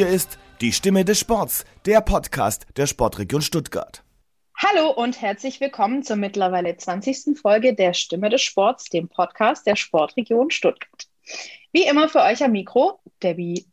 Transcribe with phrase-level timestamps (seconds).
[0.00, 4.02] Hier ist die Stimme des Sports, der Podcast der Sportregion Stuttgart.
[4.56, 7.38] Hallo und herzlich willkommen zur mittlerweile 20.
[7.38, 11.06] Folge der Stimme des Sports, dem Podcast der Sportregion Stuttgart.
[11.72, 13.66] Wie immer für euch am Mikro, Debbie.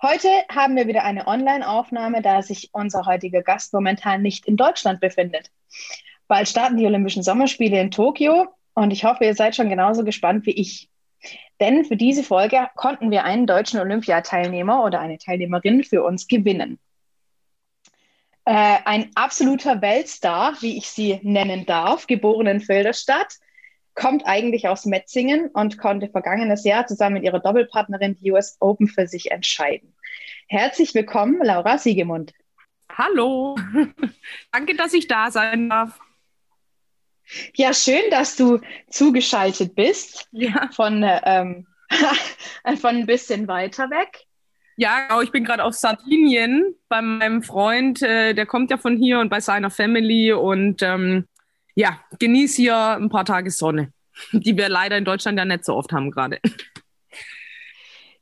[0.00, 5.00] Heute haben wir wieder eine Online-Aufnahme, da sich unser heutiger Gast momentan nicht in Deutschland
[5.00, 5.50] befindet.
[6.26, 10.46] Bald starten die Olympischen Sommerspiele in Tokio und ich hoffe, ihr seid schon genauso gespannt
[10.46, 10.88] wie ich.
[11.60, 16.78] Denn für diese Folge konnten wir einen deutschen Olympiateilnehmer oder eine Teilnehmerin für uns gewinnen.
[18.44, 23.38] Äh, ein absoluter Weltstar, wie ich sie nennen darf, geboren in Filderstadt,
[23.94, 28.88] kommt eigentlich aus Metzingen und konnte vergangenes Jahr zusammen mit ihrer Doppelpartnerin die US Open
[28.88, 29.94] für sich entscheiden.
[30.48, 32.34] Herzlich willkommen, Laura Siegemund.
[32.92, 33.56] Hallo,
[34.52, 35.98] danke, dass ich da sein darf.
[37.54, 40.68] Ja, schön, dass du zugeschaltet bist ja.
[40.72, 41.66] von, ähm,
[42.80, 44.26] von ein bisschen weiter weg.
[44.76, 45.20] Ja, genau.
[45.20, 49.28] Ich bin gerade auf Sardinien bei meinem Freund, äh, der kommt ja von hier und
[49.28, 51.26] bei seiner Family und ähm,
[51.74, 53.92] ja, genieße hier ein paar Tage Sonne,
[54.32, 56.40] die wir leider in Deutschland ja nicht so oft haben gerade.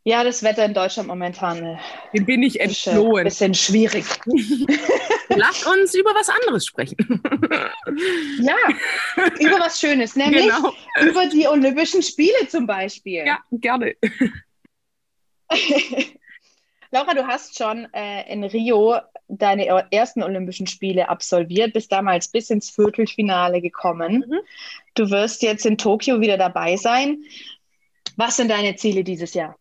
[0.05, 1.65] Ja, das Wetter in Deutschland momentan.
[1.65, 1.79] Äh,
[2.13, 3.21] Dem bin ich entflohen.
[3.21, 4.05] Ein bisschen schwierig.
[5.29, 6.97] Lasst uns über was anderes sprechen.
[8.41, 8.57] ja,
[9.39, 10.73] über was Schönes, nämlich genau.
[11.01, 13.25] über die Olympischen Spiele zum Beispiel.
[13.27, 13.95] Ja, gerne.
[16.91, 22.51] Laura, du hast schon äh, in Rio deine ersten Olympischen Spiele absolviert, bist damals bis
[22.51, 24.25] ins Viertelfinale gekommen.
[24.29, 24.41] Mhm.
[24.95, 27.25] Du wirst jetzt in Tokio wieder dabei sein.
[28.17, 29.57] Was sind deine Ziele dieses Jahr?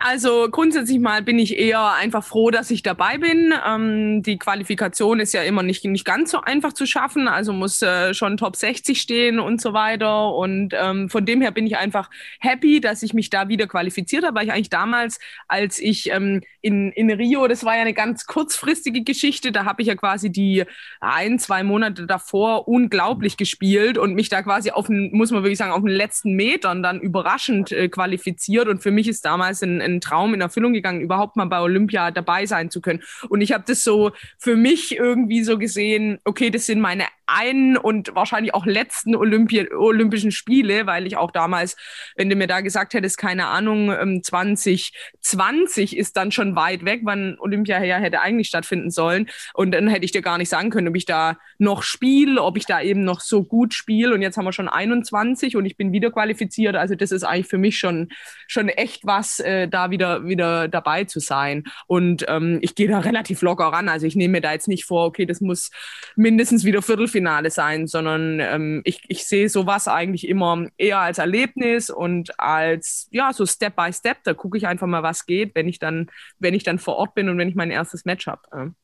[0.00, 3.54] Also grundsätzlich mal bin ich eher einfach froh, dass ich dabei bin.
[3.66, 7.80] Ähm, die Qualifikation ist ja immer nicht, nicht ganz so einfach zu schaffen, also muss
[7.82, 10.34] äh, schon Top 60 stehen und so weiter.
[10.34, 14.24] Und ähm, von dem her bin ich einfach happy, dass ich mich da wieder qualifiziert
[14.24, 15.18] habe, weil ich eigentlich damals,
[15.48, 19.82] als ich ähm, in, in Rio, das war ja eine ganz kurzfristige Geschichte, da habe
[19.82, 20.64] ich ja quasi die
[21.00, 25.58] ein, zwei Monate davor unglaublich gespielt und mich da quasi auf den, muss man wirklich
[25.58, 28.68] sagen, auf den letzten Metern dann überraschend äh, qualifiziert.
[28.68, 32.10] Und für mich ist damals damals ein, Traum in Erfüllung gegangen, überhaupt mal bei Olympia
[32.10, 33.02] dabei sein zu können.
[33.28, 37.76] Und ich habe das so für mich irgendwie so gesehen, okay, das sind meine einen
[37.76, 41.76] und wahrscheinlich auch letzten Olympi Olympischen Spiele, weil ich auch damals,
[42.16, 47.00] wenn du mir da gesagt hättest, keine Ahnung, 2020 ähm, ist dann schon weit weg,
[47.04, 49.28] wann Olympia ja hätte eigentlich stattfinden sollen.
[49.54, 52.56] Und dann hätte ich dir gar nicht sagen können, ob ich da noch spiele, ob
[52.56, 54.14] ich da eben noch so gut spiele.
[54.14, 56.76] Und jetzt haben wir schon 21 und ich bin wieder qualifiziert.
[56.76, 58.08] Also das ist eigentlich für mich schon,
[58.46, 61.64] schon echt was, äh, da wieder, wieder dabei zu sein.
[61.86, 63.88] Und ähm, ich gehe da relativ locker ran.
[63.88, 65.70] Also ich nehme mir da jetzt nicht vor, okay, das muss
[66.16, 66.82] mindestens wieder
[67.14, 73.08] Viertelfinale sein, sondern ähm, ich, ich sehe sowas eigentlich immer eher als Erlebnis und als,
[73.10, 74.18] ja, so Step by Step.
[74.24, 77.14] Da gucke ich einfach mal, was geht, wenn ich dann, wenn ich dann vor Ort
[77.14, 78.74] bin und wenn ich mein erstes Match habe.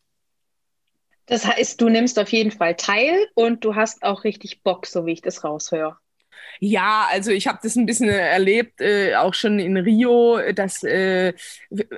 [1.26, 5.06] Das heißt, du nimmst auf jeden Fall teil und du hast auch richtig Bock, so
[5.06, 5.96] wie ich das raushöre.
[6.58, 11.32] Ja, also ich habe das ein bisschen erlebt, äh, auch schon in Rio, dass äh,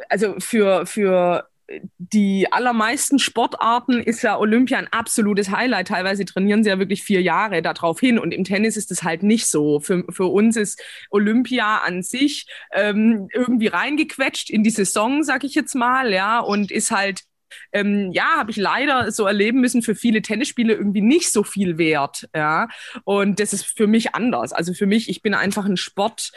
[0.08, 1.48] also für für
[1.98, 5.88] die allermeisten Sportarten ist ja Olympia ein absolutes Highlight.
[5.88, 8.18] Teilweise trainieren sie ja wirklich vier Jahre darauf hin.
[8.18, 9.80] Und im Tennis ist es halt nicht so.
[9.80, 15.54] Für, für uns ist Olympia an sich ähm, irgendwie reingequetscht in die Saison, sag ich
[15.54, 17.22] jetzt mal, ja, und ist halt
[17.72, 21.78] ähm, ja, habe ich leider so erleben müssen, für viele Tennisspiele irgendwie nicht so viel
[21.78, 22.28] wert.
[22.34, 22.68] Ja.
[23.04, 24.52] Und das ist für mich anders.
[24.52, 26.32] Also für mich, ich bin einfach ein Sport,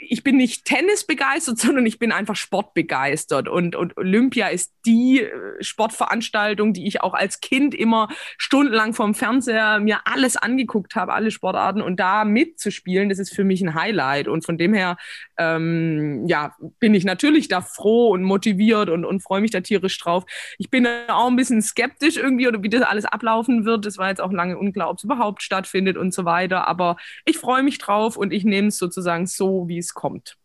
[0.00, 3.48] ich bin nicht Tennis begeistert, sondern ich bin einfach sportbegeistert.
[3.48, 5.30] Und, und Olympia ist die äh,
[5.60, 8.08] Sportveranstaltung, die ich auch als Kind immer
[8.38, 11.80] stundenlang vom Fernseher mir alles angeguckt habe, alle Sportarten.
[11.80, 14.28] Und da mitzuspielen, das ist für mich ein Highlight.
[14.28, 14.96] Und von dem her,
[15.38, 19.98] ähm, ja, bin ich natürlich da froh und motiviert und, und freue mich da tierisch
[19.98, 20.24] drauf.
[20.58, 23.86] Ich bin auch ein bisschen skeptisch irgendwie, oder wie das alles ablaufen wird.
[23.86, 26.66] Das war jetzt auch lange unklar, ob es überhaupt stattfindet und so weiter.
[26.68, 30.36] Aber ich freue mich drauf und ich nehme es sozusagen so, wie wie es kommt.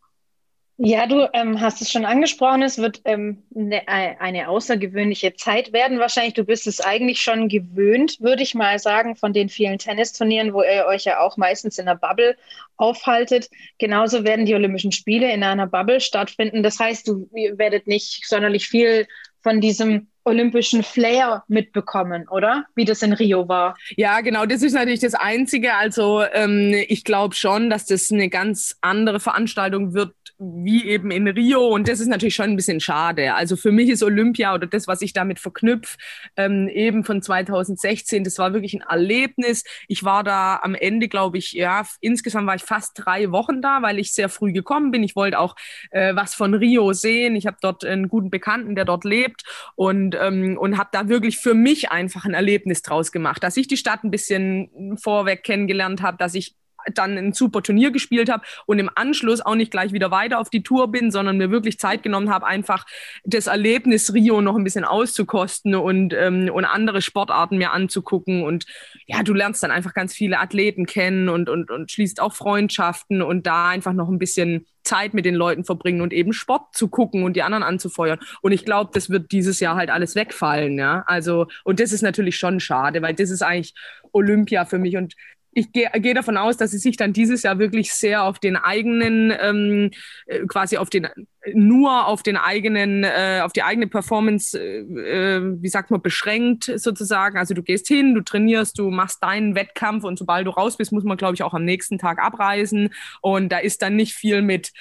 [0.81, 6.00] Ja, du ähm, hast es schon angesprochen, es wird ähm, ne, eine außergewöhnliche Zeit werden.
[6.00, 10.54] Wahrscheinlich, du bist es eigentlich schon gewöhnt, würde ich mal sagen, von den vielen Tennisturnieren,
[10.54, 12.38] wo ihr euch ja auch meistens in einer Bubble
[12.78, 13.50] aufhaltet.
[13.78, 16.64] Genauso werden die Olympischen Spiele in einer Bubble stattfinden.
[16.64, 19.06] Das heißt, du werdet nicht sonderlich viel
[19.41, 22.65] von diesem olympischen Flair mitbekommen, oder?
[22.75, 23.77] Wie das in Rio war.
[23.97, 25.74] Ja, genau, das ist natürlich das Einzige.
[25.74, 31.27] Also ähm, ich glaube schon, dass das eine ganz andere Veranstaltung wird wie eben in
[31.27, 31.68] Rio.
[31.68, 33.33] Und das ist natürlich schon ein bisschen schade.
[33.33, 35.97] Also für mich ist Olympia oder das, was ich damit verknüpfe,
[36.38, 39.65] ähm, eben von 2016, das war wirklich ein Erlebnis.
[39.88, 43.81] Ich war da am Ende, glaube ich, ja, insgesamt war ich fast drei Wochen da,
[43.81, 45.03] weil ich sehr früh gekommen bin.
[45.03, 45.56] Ich wollte auch
[45.91, 47.36] äh, was von Rio sehen.
[47.36, 49.44] Ich habe dort einen guten Bekannten, der dort lebt
[49.75, 53.68] und, ähm, und habe da wirklich für mich einfach ein Erlebnis draus gemacht, dass ich
[53.68, 56.56] die Stadt ein bisschen vorweg kennengelernt habe, dass ich
[56.94, 60.50] dann ein super Turnier gespielt habe und im Anschluss auch nicht gleich wieder weiter auf
[60.50, 62.86] die Tour bin, sondern mir wirklich Zeit genommen habe, einfach
[63.24, 68.44] das Erlebnis Rio noch ein bisschen auszukosten und, ähm, und andere Sportarten mir anzugucken.
[68.44, 68.66] Und
[69.06, 73.22] ja, du lernst dann einfach ganz viele Athleten kennen und, und, und schließt auch Freundschaften
[73.22, 76.88] und da einfach noch ein bisschen Zeit mit den Leuten verbringen und eben Sport zu
[76.88, 78.20] gucken und die anderen anzufeuern.
[78.42, 81.04] Und ich glaube, das wird dieses Jahr halt alles wegfallen, ja.
[81.06, 83.74] Also, und das ist natürlich schon schade, weil das ist eigentlich
[84.12, 84.98] Olympia für mich.
[84.98, 85.16] Und
[85.60, 88.56] ich gehe geh davon aus, dass sie sich dann dieses Jahr wirklich sehr auf den
[88.56, 89.92] eigenen, ähm,
[90.26, 91.08] äh, quasi auf den,
[91.54, 96.72] nur auf den eigenen, äh, auf die eigene Performance, äh, äh, wie sagt man, beschränkt
[96.76, 97.38] sozusagen.
[97.38, 100.92] Also du gehst hin, du trainierst, du machst deinen Wettkampf und sobald du raus bist,
[100.92, 102.90] muss man, glaube ich, auch am nächsten Tag abreisen.
[103.22, 104.72] Und da ist dann nicht viel mit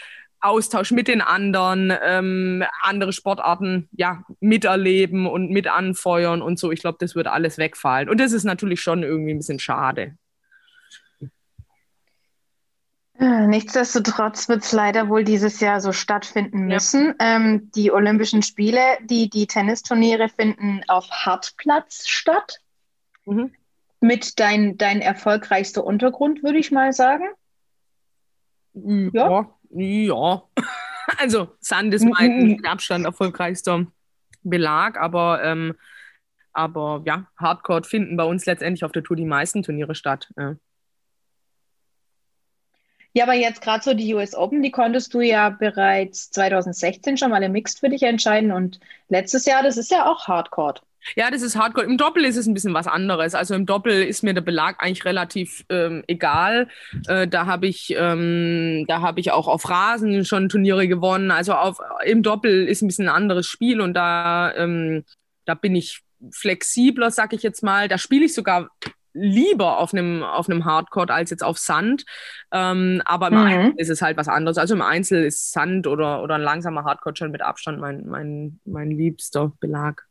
[0.40, 6.70] Austausch mit den anderen, ähm, andere Sportarten ja miterleben und mit anfeuern und so.
[6.70, 8.08] Ich glaube, das wird alles wegfallen.
[8.08, 10.16] Und das ist natürlich schon irgendwie ein bisschen schade.
[13.20, 17.16] Nichtsdestotrotz wird es leider wohl dieses Jahr so stattfinden müssen.
[17.20, 17.36] Ja.
[17.36, 22.60] Ähm, die Olympischen Spiele, die, die Tennisturniere finden auf Hartplatz statt.
[23.24, 23.52] Mhm.
[24.00, 27.24] Mit dein, dein erfolgreichster Untergrund, würde ich mal sagen.
[28.74, 29.10] Ja.
[29.12, 29.56] Ja.
[29.70, 30.42] ja.
[31.16, 33.86] Also Sand ist mein mit Abstand erfolgreichster
[34.42, 35.74] Belag, aber, ähm,
[36.52, 40.30] aber ja, Hardcore finden bei uns letztendlich auf der Tour die meisten Turniere statt.
[40.36, 40.56] Ja.
[43.14, 47.30] Ja, aber jetzt gerade so die US Open, die konntest du ja bereits 2016 schon
[47.30, 48.78] mal im Mixed für dich entscheiden und
[49.08, 50.74] letztes Jahr, das ist ja auch Hardcore.
[51.16, 51.86] Ja, das ist Hardcore.
[51.86, 53.34] Im Doppel ist es ein bisschen was anderes.
[53.34, 56.68] Also im Doppel ist mir der Belag eigentlich relativ ähm, egal.
[57.06, 61.30] Äh, da habe ich, ähm, da ich auch auf Rasen schon Turniere gewonnen.
[61.30, 65.04] Also auf, im Doppel ist ein bisschen ein anderes Spiel und da, ähm,
[65.44, 66.02] da bin ich
[66.32, 67.88] flexibler, sag ich jetzt mal.
[67.88, 68.68] Da spiele ich sogar
[69.18, 72.04] lieber auf einem, auf einem Hardcore als jetzt auf Sand.
[72.52, 73.40] Ähm, aber im mhm.
[73.40, 74.58] Einzel ist es halt was anderes.
[74.58, 78.60] Also im Einzel ist Sand oder, oder ein langsamer Hardcore schon mit Abstand mein, mein,
[78.64, 80.07] mein liebster Belag.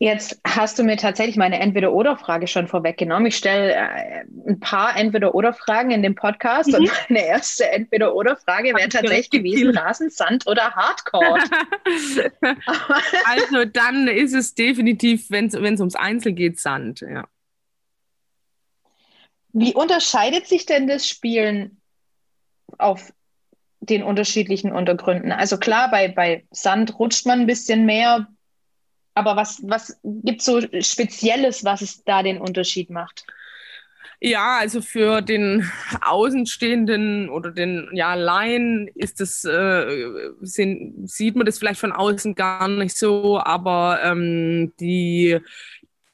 [0.00, 3.26] Jetzt hast du mir tatsächlich meine Entweder-Oder-Frage schon vorweggenommen.
[3.26, 6.74] Ich stelle äh, ein paar Entweder-Oder-Fragen in dem Podcast mhm.
[6.76, 11.42] und meine erste Entweder-Oder-Frage wäre tatsächlich gewesen, Rasen, Sand oder Hardcore?
[13.24, 17.26] also dann ist es definitiv, wenn es ums Einzel geht, Sand, ja.
[19.52, 21.80] Wie unterscheidet sich denn das Spielen
[22.76, 23.12] auf
[23.80, 25.32] den unterschiedlichen Untergründen?
[25.32, 28.28] Also klar, bei, bei Sand rutscht man ein bisschen mehr,
[29.18, 33.24] aber was, was gibt es so Spezielles, was es da den Unterschied macht?
[34.20, 35.70] Ja, also für den
[36.00, 40.08] Außenstehenden oder den ja, Laien ist das, äh,
[40.40, 45.38] sind, sieht man das vielleicht von außen gar nicht so, aber ähm, die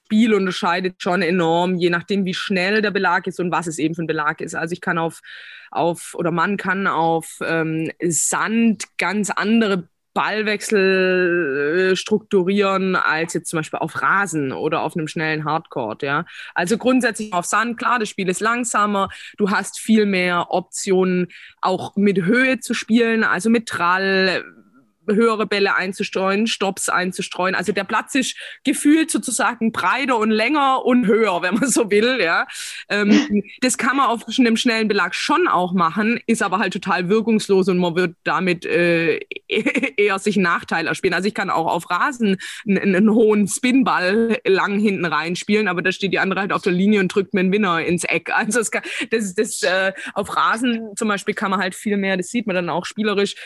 [0.05, 3.95] Spiel unterscheidet schon enorm, je nachdem, wie schnell der Belag ist und was es eben
[3.95, 4.55] für ein Belag ist.
[4.55, 5.23] Also ich kann auf,
[5.71, 13.59] auf oder man kann auf ähm, Sand ganz andere Ballwechsel äh, strukturieren als jetzt zum
[13.59, 16.03] Beispiel auf Rasen oder auf einem schnellen Hardcourt.
[16.03, 19.09] Ja, also grundsätzlich auf Sand klar, das Spiel ist langsamer.
[19.37, 21.29] Du hast viel mehr Optionen,
[21.61, 24.45] auch mit Höhe zu spielen, also mit Trall
[25.09, 27.55] höhere Bälle einzustreuen, Stops einzustreuen.
[27.55, 32.19] Also der Platz ist gefühlt sozusagen breiter und länger und höher, wenn man so will.
[32.21, 32.47] Ja.
[32.89, 37.09] Ähm, das kann man auf einem schnellen Belag schon auch machen, ist aber halt total
[37.09, 39.21] wirkungslos und man wird damit äh,
[39.97, 41.15] eher sich einen Nachteil erspielen.
[41.15, 45.93] Also ich kann auch auf Rasen einen, einen hohen Spinball lang hinten reinspielen, aber da
[45.93, 48.31] steht die andere halt auf der Linie und drückt mir einen Winner ins Eck.
[48.45, 52.17] Also das, kann, das, das äh, auf Rasen zum Beispiel kann man halt viel mehr,
[52.17, 53.37] das sieht man dann auch spielerisch,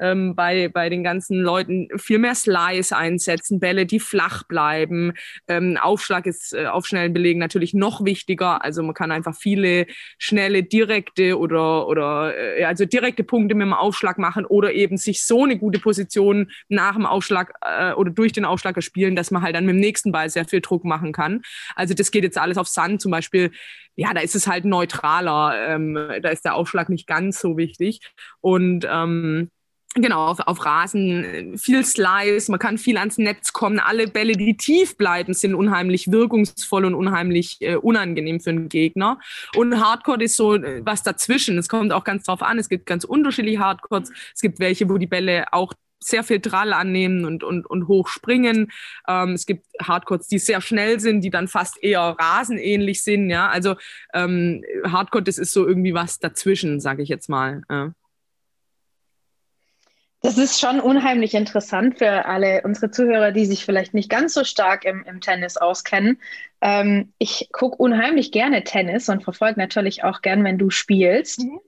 [0.00, 5.12] ähm, bei, bei den ganzen Leuten viel mehr Slice einsetzen, Bälle, die flach bleiben.
[5.48, 8.64] Ähm, Aufschlag ist äh, auf schnellen Belegen natürlich noch wichtiger.
[8.64, 9.86] Also man kann einfach viele
[10.18, 15.24] schnelle, direkte oder, oder äh, also direkte Punkte mit dem Aufschlag machen oder eben sich
[15.24, 19.42] so eine gute Position nach dem Aufschlag äh, oder durch den Aufschlag erspielen, dass man
[19.42, 21.42] halt dann mit dem nächsten Ball sehr viel Druck machen kann.
[21.74, 23.50] Also das geht jetzt alles auf Sand zum Beispiel.
[23.96, 25.54] Ja, da ist es halt neutraler.
[25.68, 28.00] Ähm, da ist der Aufschlag nicht ganz so wichtig.
[28.40, 29.50] Und ähm,
[29.94, 33.80] Genau, auf, auf Rasen, viel Slice, man kann viel ans Netz kommen.
[33.80, 39.18] Alle Bälle, die tief bleiben, sind unheimlich wirkungsvoll und unheimlich äh, unangenehm für einen Gegner.
[39.56, 41.56] Und Hardcore ist so äh, was dazwischen.
[41.56, 42.58] Es kommt auch ganz drauf an.
[42.58, 44.12] Es gibt ganz unterschiedliche Hardcores.
[44.34, 48.08] Es gibt welche, wo die Bälle auch sehr viel Drall annehmen und, und, und hoch
[48.08, 48.70] springen.
[49.08, 53.30] Ähm, es gibt Hardcores, die sehr schnell sind, die dann fast eher rasenähnlich sind.
[53.30, 53.74] Ja, also
[54.14, 57.62] ähm, Hardcore, das ist so irgendwie was dazwischen, sage ich jetzt mal.
[57.70, 57.92] Ja.
[60.28, 64.44] Das ist schon unheimlich interessant für alle unsere Zuhörer, die sich vielleicht nicht ganz so
[64.44, 66.20] stark im, im Tennis auskennen.
[66.60, 71.40] Ähm, ich gucke unheimlich gerne Tennis und verfolge natürlich auch gern, wenn du spielst.
[71.40, 71.60] Mhm.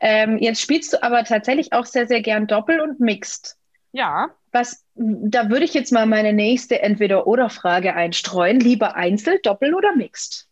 [0.00, 3.56] Ähm, jetzt spielst du aber tatsächlich auch sehr, sehr gern Doppel und Mixed.
[3.92, 4.30] Ja.
[4.50, 8.58] Was, da würde ich jetzt mal meine nächste Entweder-Oder-Frage einstreuen.
[8.58, 10.48] Lieber Einzel, Doppel oder Mixed?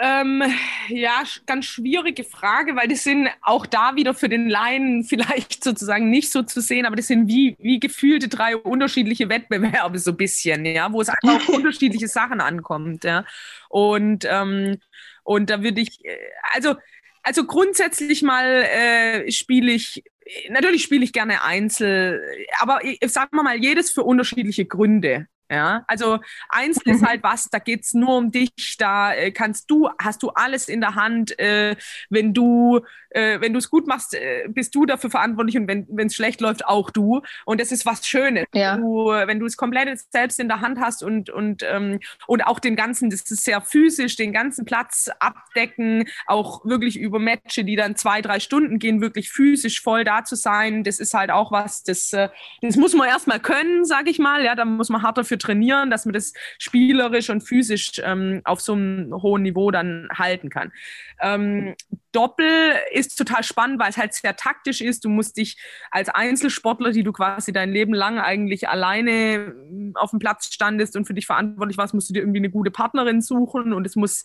[0.00, 0.42] Ähm,
[0.88, 6.10] ja, ganz schwierige Frage, weil das sind auch da wieder für den Laien vielleicht sozusagen
[6.10, 10.16] nicht so zu sehen, aber das sind wie, wie gefühlte drei unterschiedliche Wettbewerbe so ein
[10.16, 13.24] bisschen, ja, wo es einfach auf unterschiedliche Sachen ankommt, ja.
[13.68, 14.78] Und, ähm,
[15.22, 16.16] und da würde ich, äh,
[16.52, 16.74] also,
[17.22, 20.02] also grundsätzlich mal äh, spiele ich
[20.48, 22.22] natürlich spiele ich gerne Einzel,
[22.58, 25.28] aber ich, sagen wir mal, jedes für unterschiedliche Gründe.
[25.50, 29.88] Ja, also Einzel ist halt was, da geht's nur um dich, da äh, kannst du,
[30.00, 31.38] hast du alles in der Hand.
[31.38, 31.76] Äh,
[32.08, 32.80] wenn du
[33.14, 36.40] äh, wenn du es gut machst, äh, bist du dafür verantwortlich und wenn es schlecht
[36.40, 37.22] läuft, auch du.
[37.44, 38.44] Und das ist was Schönes.
[38.52, 38.76] Ja.
[38.76, 42.58] Du, wenn du es komplett selbst in der Hand hast und, und, ähm, und auch
[42.58, 47.76] den ganzen, das ist sehr physisch, den ganzen Platz abdecken, auch wirklich über Matches, die
[47.76, 51.52] dann zwei, drei Stunden gehen, wirklich physisch voll da zu sein, das ist halt auch
[51.52, 52.28] was, das, äh,
[52.62, 54.44] das muss man erstmal können, sage ich mal.
[54.44, 58.60] Ja, da muss man hart dafür trainieren, dass man das spielerisch und physisch ähm, auf
[58.60, 60.72] so einem hohen Niveau dann halten kann.
[61.20, 61.76] Ähm,
[62.14, 65.04] Doppel ist total spannend, weil es halt sehr taktisch ist.
[65.04, 65.58] Du musst dich
[65.90, 70.96] als Einzelsportler, die du quasi dein Leben lang eigentlich alleine hm, auf dem Platz standest
[70.96, 73.96] und für dich verantwortlich warst, musst du dir irgendwie eine gute Partnerin suchen und es
[73.96, 74.22] muss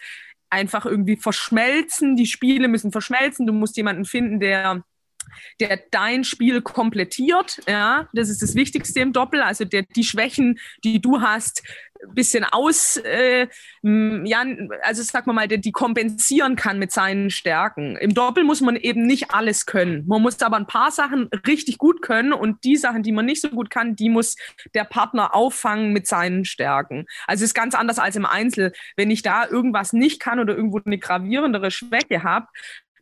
[0.50, 2.16] einfach irgendwie verschmelzen.
[2.16, 3.48] Die Spiele müssen verschmelzen.
[3.48, 4.84] Du musst jemanden finden, der
[5.60, 7.62] der dein Spiel komplettiert.
[7.68, 9.42] Ja, das ist das Wichtigste im Doppel.
[9.42, 11.64] Also der, die Schwächen, die du hast,
[12.14, 13.48] bisschen aus, äh,
[13.82, 14.46] ja,
[14.84, 17.98] also sag mal der die kompensieren kann mit seinen Stärken.
[17.98, 20.06] Im Doppel muss man eben nicht alles können.
[20.08, 23.42] Man muss aber ein paar Sachen richtig gut können und die Sachen, die man nicht
[23.42, 24.36] so gut kann, die muss
[24.74, 27.06] der Partner auffangen mit seinen Stärken.
[27.28, 28.72] Also ist ganz anders als im Einzel.
[28.96, 32.48] Wenn ich da irgendwas nicht kann oder irgendwo eine gravierendere Schwäche habe,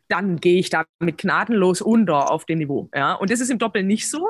[0.08, 2.88] dann gehe ich damit gnadenlos unter auf dem Niveau.
[2.94, 3.12] Ja?
[3.14, 4.26] Und das ist im Doppel nicht so.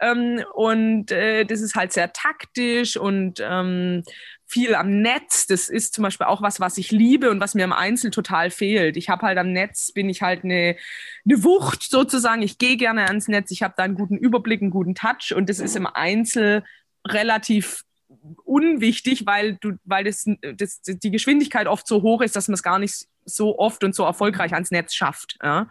[0.00, 4.02] Ähm, und äh, das ist halt sehr taktisch und ähm,
[4.46, 5.46] viel am Netz.
[5.46, 8.50] Das ist zum Beispiel auch was, was ich liebe und was mir im Einzel total
[8.50, 8.96] fehlt.
[8.96, 10.76] Ich habe halt am Netz, bin ich halt eine,
[11.24, 12.42] eine Wucht sozusagen.
[12.42, 13.52] Ich gehe gerne ans Netz.
[13.52, 15.34] Ich habe da einen guten Überblick, einen guten Touch.
[15.34, 16.64] Und das ist im Einzel
[17.06, 17.84] relativ
[18.44, 20.24] unwichtig, weil du, weil das,
[20.56, 23.94] das, die Geschwindigkeit oft so hoch ist, dass man es gar nicht so oft und
[23.94, 25.36] so erfolgreich ans Netz schafft.
[25.42, 25.68] Ja.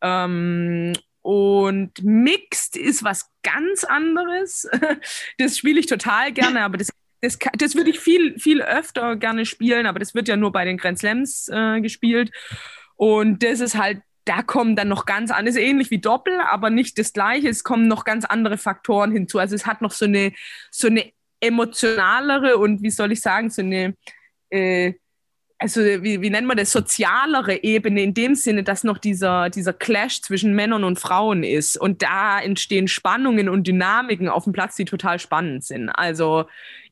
[0.00, 4.68] Ähm, und Mixed ist was ganz anderes.
[5.38, 6.90] Das spiele ich total gerne, aber das,
[7.20, 10.64] das, das würde ich viel, viel öfter gerne spielen, aber das wird ja nur bei
[10.64, 12.30] den Grand Slams äh, gespielt.
[12.94, 16.98] Und das ist halt, da kommen dann noch ganz andere, ähnlich wie Doppel, aber nicht
[16.98, 17.48] das gleiche.
[17.48, 19.38] Es kommen noch ganz andere Faktoren hinzu.
[19.38, 20.32] Also es hat noch so eine,
[20.70, 23.94] so eine emotionalere und wie soll ich sagen, so eine
[24.50, 24.94] äh,
[25.58, 29.72] also wie, wie nennt man das, sozialere Ebene in dem Sinne, dass noch dieser, dieser
[29.72, 31.78] Clash zwischen Männern und Frauen ist.
[31.78, 35.88] Und da entstehen Spannungen und Dynamiken auf dem Platz, die total spannend sind.
[35.88, 36.44] Also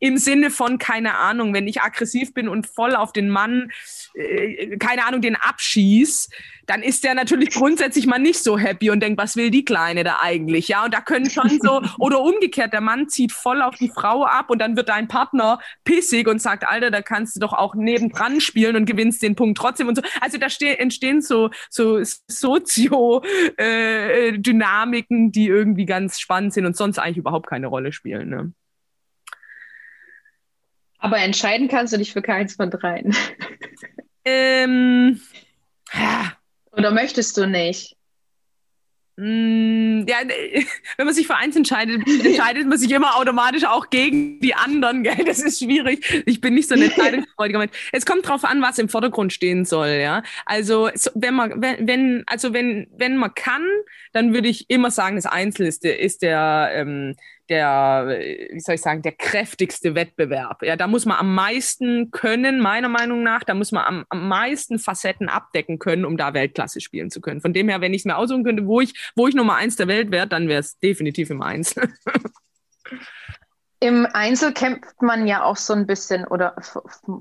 [0.05, 3.73] im Sinne von, keine Ahnung, wenn ich aggressiv bin und voll auf den Mann,
[4.13, 6.29] äh, keine Ahnung, den abschieß,
[6.67, 10.05] dann ist der natürlich grundsätzlich mal nicht so happy und denkt, was will die Kleine
[10.05, 10.69] da eigentlich?
[10.69, 14.27] Ja, und da können schon so, oder umgekehrt, der Mann zieht voll auf die Frau
[14.27, 17.75] ab und dann wird dein Partner pissig und sagt, Alter, da kannst du doch auch
[17.75, 20.03] nebendran spielen und gewinnst den Punkt trotzdem und so.
[20.21, 27.17] Also da entstehen so, so Sozio-Dynamiken, äh, die irgendwie ganz spannend sind und sonst eigentlich
[27.17, 28.29] überhaupt keine Rolle spielen.
[28.29, 28.53] Ne?
[31.05, 33.15] Aber entscheiden kannst du dich für keins von dreien.
[34.25, 35.21] Ähm,
[35.93, 36.33] ja,
[36.73, 37.95] oder möchtest du nicht?
[39.17, 40.17] Mm, ja,
[40.97, 45.03] wenn man sich für eins entscheidet, entscheidet man sich immer automatisch auch gegen die anderen.
[45.03, 45.27] Gell?
[45.27, 46.25] Das ist schwierig.
[46.25, 47.73] Ich bin nicht so ein entscheidungsfreudiger Mensch.
[47.93, 49.99] Es kommt darauf an, was im Vordergrund stehen soll.
[50.01, 53.67] Ja, also wenn man, wenn, wenn, also wenn, wenn man kann,
[54.15, 57.15] dann würde ich immer sagen, das Einzel ist der, ist der, ähm,
[57.49, 58.07] der,
[58.53, 60.63] wie soll ich sagen, der kräftigste Wettbewerb.
[60.63, 63.45] Ja, da muss man am meisten können, meiner Meinung nach.
[63.45, 67.41] Da muss man am, am meisten Facetten abdecken können, um da Weltklasse spielen zu können.
[67.41, 69.77] Von dem her, wenn ich es mir aussuchen könnte, wo ich, wo ich Nummer eins
[69.77, 71.93] der Welt wäre, dann wäre es definitiv im Einzel.
[73.81, 76.57] Im Einzel kämpft man ja auch so ein bisschen oder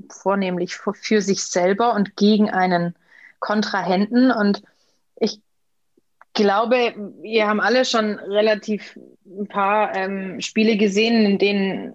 [0.09, 2.95] vornehmlich für sich selber und gegen einen
[3.39, 4.31] Kontrahenten.
[4.31, 4.63] Und
[5.17, 5.41] ich
[6.33, 11.93] glaube, wir haben alle schon relativ ein paar ähm, Spiele gesehen, in denen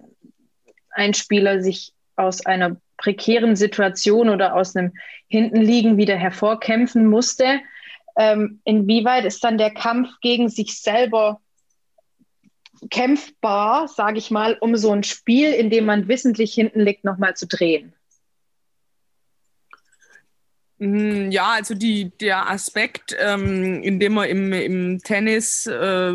[0.91, 4.93] ein Spieler sich aus einer prekären Situation oder aus einem
[5.27, 7.61] Hintenliegen wieder hervorkämpfen musste.
[8.17, 11.39] Ähm, inwieweit ist dann der Kampf gegen sich selber
[12.89, 17.35] kämpfbar, sage ich mal, um so ein Spiel, in dem man wissentlich hinten liegt, nochmal
[17.35, 17.93] zu drehen?
[20.79, 26.13] Mm, ja, also die, der Aspekt, ähm, in dem man im, im Tennis äh,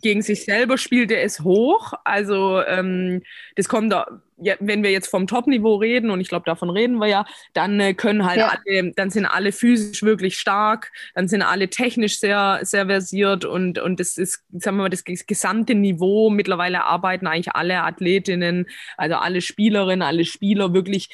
[0.00, 1.92] gegen sich selber spielt, der ist hoch.
[2.04, 3.22] Also ähm,
[3.54, 4.06] das kommt da,
[4.38, 7.24] ja, wenn wir jetzt vom Top-Niveau reden, und ich glaube, davon reden wir ja,
[7.54, 8.48] dann äh, können halt ja.
[8.66, 13.78] alle, dann sind alle physisch wirklich stark, dann sind alle technisch sehr, sehr versiert und,
[13.78, 16.30] und das ist, sagen wir mal, das gesamte Niveau.
[16.30, 21.08] Mittlerweile arbeiten eigentlich alle Athletinnen, also alle Spielerinnen, alle Spieler wirklich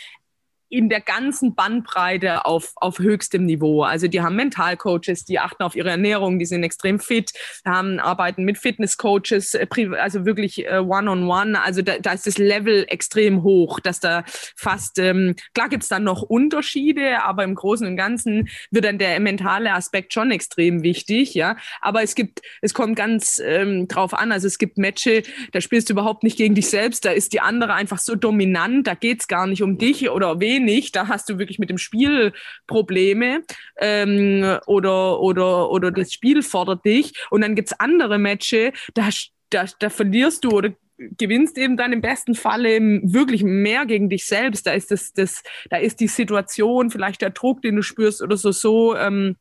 [0.72, 3.82] in der ganzen Bandbreite auf, auf höchstem Niveau.
[3.82, 7.30] Also die haben Mentalcoaches, die achten auf ihre Ernährung, die sind extrem fit,
[7.66, 9.66] haben, arbeiten mit Fitnesscoaches, äh,
[9.98, 11.26] also wirklich äh, one-on-one.
[11.26, 11.62] -on -one.
[11.62, 14.24] Also da, da ist das Level extrem hoch, dass da
[14.56, 19.20] fast, ähm, klar gibt's dann noch Unterschiede, aber im Großen und Ganzen wird dann der
[19.20, 21.34] mentale Aspekt schon extrem wichtig.
[21.34, 25.60] Ja, Aber es gibt, es kommt ganz ähm, drauf an, also es gibt Matches, da
[25.60, 28.94] spielst du überhaupt nicht gegen dich selbst, da ist die andere einfach so dominant, da
[28.94, 30.96] geht's gar nicht um dich oder wen nicht.
[30.96, 32.32] Da hast du wirklich mit dem Spiel
[32.66, 33.42] Probleme
[33.80, 37.12] ähm, oder, oder, oder das Spiel fordert dich.
[37.30, 39.08] Und dann gibt es andere Matches, da,
[39.50, 40.74] da, da verlierst du oder
[41.18, 44.66] gewinnst eben dann im besten Falle wirklich mehr gegen dich selbst.
[44.66, 48.36] Da ist das, das, da ist die Situation, vielleicht der Druck, den du spürst oder
[48.36, 49.36] so, so ähm,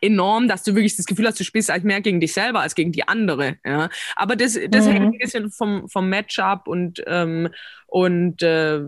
[0.00, 2.74] enorm, dass du wirklich das Gefühl hast, du spielst eigentlich mehr gegen dich selber als
[2.74, 3.56] gegen die andere.
[3.64, 3.88] Ja.
[4.14, 4.90] Aber das, das mhm.
[4.90, 7.48] hängt ein bisschen vom, vom Matchup und, ähm,
[7.86, 8.80] und äh,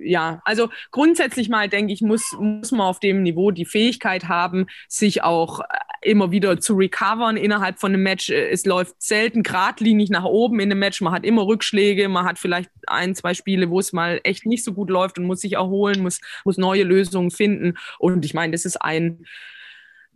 [0.00, 4.66] ja, also grundsätzlich mal denke ich, muss, muss man auf dem Niveau die Fähigkeit haben,
[4.88, 8.28] sich auch äh, immer wieder zu recovern innerhalb von einem Match.
[8.28, 11.00] Es läuft selten geradlinig nach oben in einem Match.
[11.00, 14.64] Man hat immer Rückschläge, man hat vielleicht ein, zwei Spiele, wo es mal echt nicht
[14.64, 17.78] so gut läuft und muss sich erholen, muss, muss neue Lösungen finden.
[17.98, 19.24] Und ich meine, das ist ein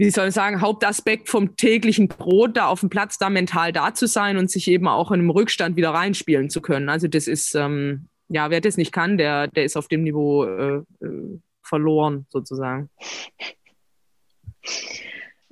[0.00, 3.92] wie soll ich sagen, Hauptaspekt vom täglichen Brot, da auf dem Platz da mental da
[3.92, 6.88] zu sein und sich eben auch in einem Rückstand wieder reinspielen zu können.
[6.88, 10.44] Also das ist, ähm, ja, wer das nicht kann, der, der ist auf dem Niveau
[10.44, 12.88] äh, äh, verloren sozusagen.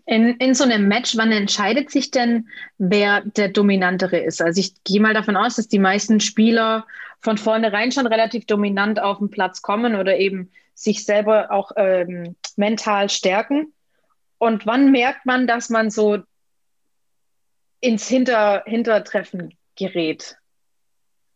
[0.07, 4.41] In, in so einem Match, wann entscheidet sich denn, wer der Dominantere ist?
[4.41, 6.87] Also ich gehe mal davon aus, dass die meisten Spieler
[7.21, 12.35] von vornherein schon relativ dominant auf den Platz kommen oder eben sich selber auch ähm,
[12.57, 13.75] mental stärken.
[14.39, 16.19] Und wann merkt man, dass man so
[17.81, 20.37] ins Hinter Hintertreffen gerät?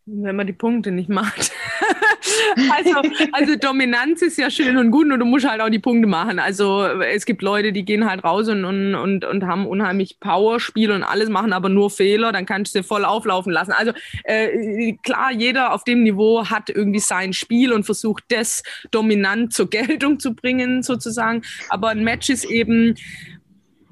[0.05, 1.51] Wenn man die Punkte nicht macht.
[2.71, 6.07] also, also Dominanz ist ja schön und gut und du musst halt auch die Punkte
[6.07, 6.39] machen.
[6.39, 10.91] Also es gibt Leute, die gehen halt raus und, und, und, und haben unheimlich Powerspiel
[10.91, 13.71] und alles machen aber nur Fehler, dann kannst du sie voll auflaufen lassen.
[13.71, 19.53] Also äh, klar, jeder auf dem Niveau hat irgendwie sein Spiel und versucht das dominant
[19.53, 21.43] zur Geltung zu bringen sozusagen.
[21.69, 22.95] Aber ein Match ist eben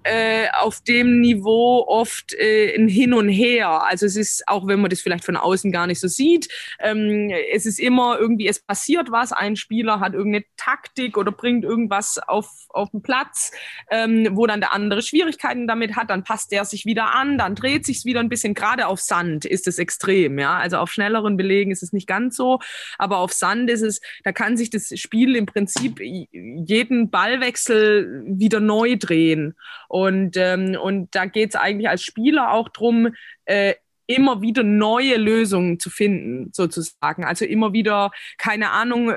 [0.04, 3.84] äh, auf dem Niveau oft äh, ein Hin und Her.
[3.84, 6.48] Also es ist, auch wenn man das vielleicht von außen gar nicht so sieht,
[6.80, 11.64] ähm, es ist immer irgendwie, es passiert was, ein Spieler hat irgendeine Taktik oder bringt
[11.64, 13.52] irgendwas auf, auf den Platz,
[13.90, 17.56] ähm, wo dann der andere Schwierigkeiten damit hat, dann passt der sich wieder an, dann
[17.56, 20.58] dreht sich wieder ein bisschen, gerade auf Sand ist es extrem, ja.
[20.58, 22.60] Also auf schnelleren Belegen ist es nicht ganz so,
[22.98, 28.60] aber auf Sand ist es, da kann sich das Spiel im Prinzip jeden Ballwechsel wieder
[28.60, 29.56] neu drehen.
[29.92, 33.10] Und, ähm, und da geht es eigentlich als Spieler auch drum,
[33.44, 33.74] äh,
[34.08, 37.26] immer wieder neue Lösungen zu finden, sozusagen.
[37.26, 39.14] Also immer wieder, keine Ahnung,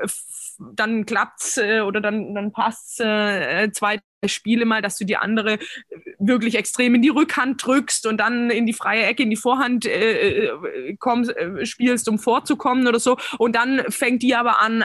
[0.58, 5.60] dann klappt's äh, oder dann, dann passt's äh, zwei Spiele mal, dass du die andere
[6.18, 9.86] wirklich extrem in die Rückhand drückst und dann in die freie Ecke, in die Vorhand
[9.86, 13.16] äh, äh kommst, äh, spielst, um vorzukommen oder so.
[13.38, 14.84] Und dann fängt die aber an,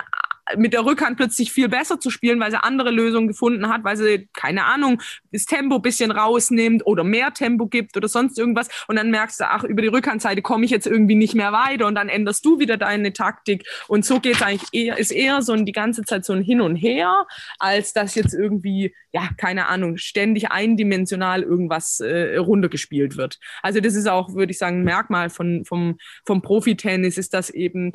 [0.58, 3.98] mit der Rückhand plötzlich viel besser zu spielen, weil sie andere Lösungen gefunden hat, weil
[3.98, 8.70] sie, keine Ahnung, das Tempo ein bisschen rausnimmt oder mehr Tempo gibt oder sonst irgendwas.
[8.88, 11.88] Und dann merkst du, ach, über die Rückhandseite komme ich jetzt irgendwie nicht mehr weiter
[11.88, 13.66] und dann änderst du wieder deine Taktik.
[13.88, 16.62] Und so geht es eigentlich eher, ist eher so die ganze Zeit so ein Hin
[16.62, 17.26] und Her,
[17.60, 23.40] als dass jetzt irgendwie, ja, keine Ahnung, ständig eindimensional irgendwas äh, runtergespielt wird.
[23.62, 27.50] Also das ist auch, würde ich sagen, ein Merkmal von, vom, vom Profitennis ist das
[27.50, 27.92] eben,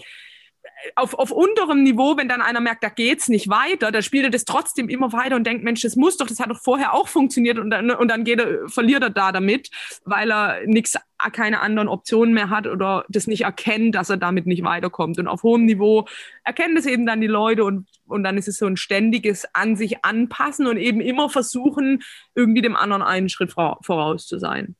[0.96, 4.30] auf, auf unterem Niveau, wenn dann einer merkt, da geht's nicht weiter, da spielt er
[4.30, 7.08] das trotzdem immer weiter und denkt, Mensch, das muss doch, das hat doch vorher auch
[7.08, 9.70] funktioniert und dann, und dann geht er, verliert er da damit,
[10.04, 10.98] weil er nichts,
[11.32, 15.18] keine anderen Optionen mehr hat oder das nicht erkennt, dass er damit nicht weiterkommt.
[15.18, 16.06] Und auf hohem Niveau
[16.44, 19.76] erkennen das eben dann die Leute und, und dann ist es so ein ständiges an
[19.76, 22.02] sich anpassen und eben immer versuchen,
[22.34, 24.76] irgendwie dem anderen einen Schritt voraus zu sein.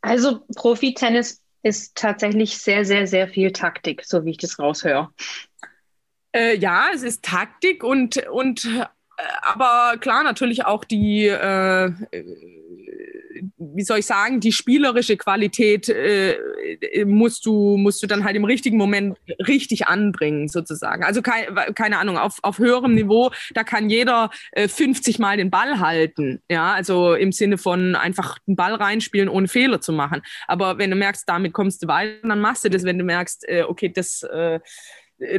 [0.00, 5.10] Also Profi-Tennis ist tatsächlich sehr, sehr, sehr viel Taktik, so wie ich das raushöre.
[6.32, 8.84] Äh, ja, es ist Taktik und, und äh,
[9.42, 11.92] aber klar natürlich auch die äh,
[13.56, 16.36] wie soll ich sagen, die spielerische Qualität äh,
[17.04, 21.04] musst, du, musst du dann halt im richtigen Moment richtig anbringen, sozusagen.
[21.04, 25.50] Also kein, keine Ahnung, auf, auf höherem Niveau, da kann jeder äh, 50 Mal den
[25.50, 26.42] Ball halten.
[26.48, 30.22] Ja, also im Sinne von einfach den Ball reinspielen, ohne Fehler zu machen.
[30.46, 32.84] Aber wenn du merkst, damit kommst du weiter, dann machst du das.
[32.84, 34.60] Wenn du merkst, äh, okay, das äh,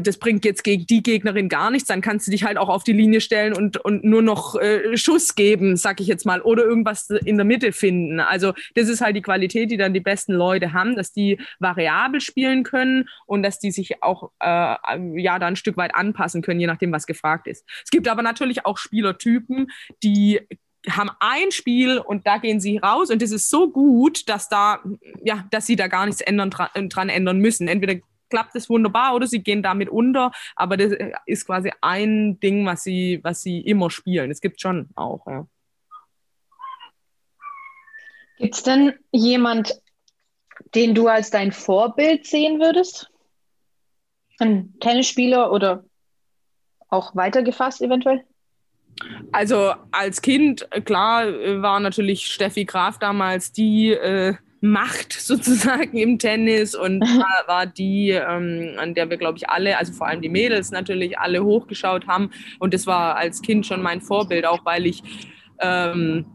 [0.01, 2.83] das bringt jetzt gegen die Gegnerin gar nichts, dann kannst du dich halt auch auf
[2.83, 6.63] die Linie stellen und, und nur noch äh, Schuss geben, sag ich jetzt mal, oder
[6.63, 8.19] irgendwas in der Mitte finden.
[8.19, 12.21] Also das ist halt die Qualität, die dann die besten Leute haben, dass die variabel
[12.21, 14.75] spielen können und dass die sich auch äh,
[15.15, 17.65] ja da ein Stück weit anpassen können, je nachdem, was gefragt ist.
[17.83, 19.67] Es gibt aber natürlich auch Spielertypen,
[20.03, 20.39] die
[20.89, 24.79] haben ein Spiel und da gehen sie raus und das ist so gut, dass da
[25.23, 27.67] ja, dass sie da gar nichts ändern dran ändern müssen.
[27.69, 27.95] Entweder
[28.33, 30.31] klappt es wunderbar oder sie gehen damit unter.
[30.55, 30.91] Aber das
[31.27, 34.31] ist quasi ein Ding, was sie, was sie immer spielen.
[34.31, 35.45] Es gibt schon auch, ja.
[38.39, 39.79] Gibt es denn jemand,
[40.73, 43.11] den du als dein Vorbild sehen würdest?
[44.39, 45.83] Ein Tennisspieler oder
[46.89, 48.25] auch weitergefasst eventuell?
[49.31, 51.27] Also als Kind, klar,
[51.61, 54.33] war natürlich Steffi Graf damals die, äh,
[54.65, 59.77] Macht sozusagen im Tennis und war, war die, ähm, an der wir, glaube ich, alle,
[59.77, 62.31] also vor allem die Mädels natürlich, alle hochgeschaut haben.
[62.59, 65.03] Und das war als Kind schon mein Vorbild, auch weil ich
[65.59, 66.25] ähm,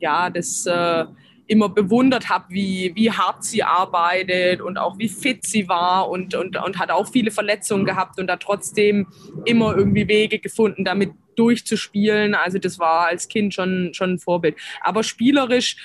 [0.00, 1.04] ja das äh,
[1.46, 6.34] immer bewundert habe, wie, wie hart sie arbeitet und auch wie fit sie war und,
[6.34, 9.06] und, und hat auch viele Verletzungen gehabt und da trotzdem
[9.44, 12.34] immer irgendwie Wege gefunden, damit durchzuspielen.
[12.34, 14.56] Also das war als Kind schon, schon ein Vorbild.
[14.80, 15.76] Aber spielerisch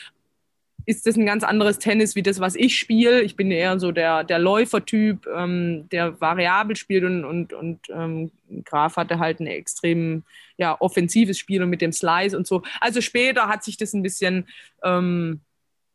[0.86, 3.22] ist das ein ganz anderes Tennis wie das, was ich spiele.
[3.22, 8.32] Ich bin eher so der, der Läufertyp, ähm, der variabel spielt und, und, und ähm,
[8.66, 10.24] Graf hatte halt ein extrem
[10.58, 12.64] ja, offensives Spiel und mit dem Slice und so.
[12.80, 14.48] Also später hat sich das ein bisschen
[14.84, 15.42] ähm,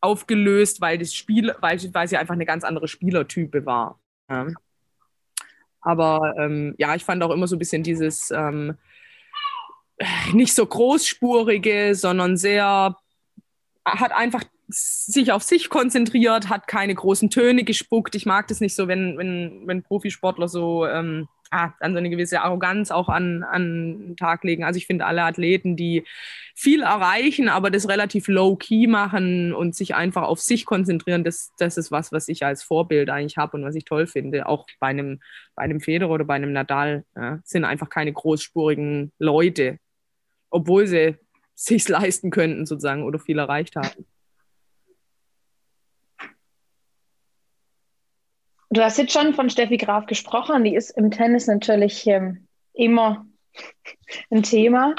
[0.00, 3.98] aufgelöst, weil das Spiel, weil, weil sie einfach eine ganz andere Spielertype war.
[4.30, 4.46] Ja.
[5.80, 8.76] Aber ähm, ja, ich fand auch immer so ein bisschen dieses ähm,
[10.32, 12.96] nicht so großspurige, sondern sehr
[13.84, 18.14] hat einfach sich auf sich konzentriert, hat keine großen Töne gespuckt.
[18.14, 22.10] Ich mag das nicht so, wenn, wenn, wenn Profisportler so ähm, ah, dann so eine
[22.10, 24.64] gewisse Arroganz auch an, an den Tag legen.
[24.64, 26.04] Also ich finde alle Athleten, die
[26.54, 31.76] viel erreichen, aber das relativ low-key machen und sich einfach auf sich konzentrieren, das, das
[31.76, 34.46] ist was, was ich als Vorbild eigentlich habe und was ich toll finde.
[34.46, 35.20] Auch bei einem,
[35.54, 39.78] bei einem Federer oder bei einem Nadal ja, sind einfach keine großspurigen Leute,
[40.50, 41.16] obwohl sie
[41.54, 44.06] sich leisten könnten sozusagen oder viel erreicht haben.
[48.76, 50.62] Du hast jetzt schon von Steffi Graf gesprochen.
[50.62, 53.24] Die ist im Tennis natürlich ähm, immer
[54.30, 54.94] ein Thema.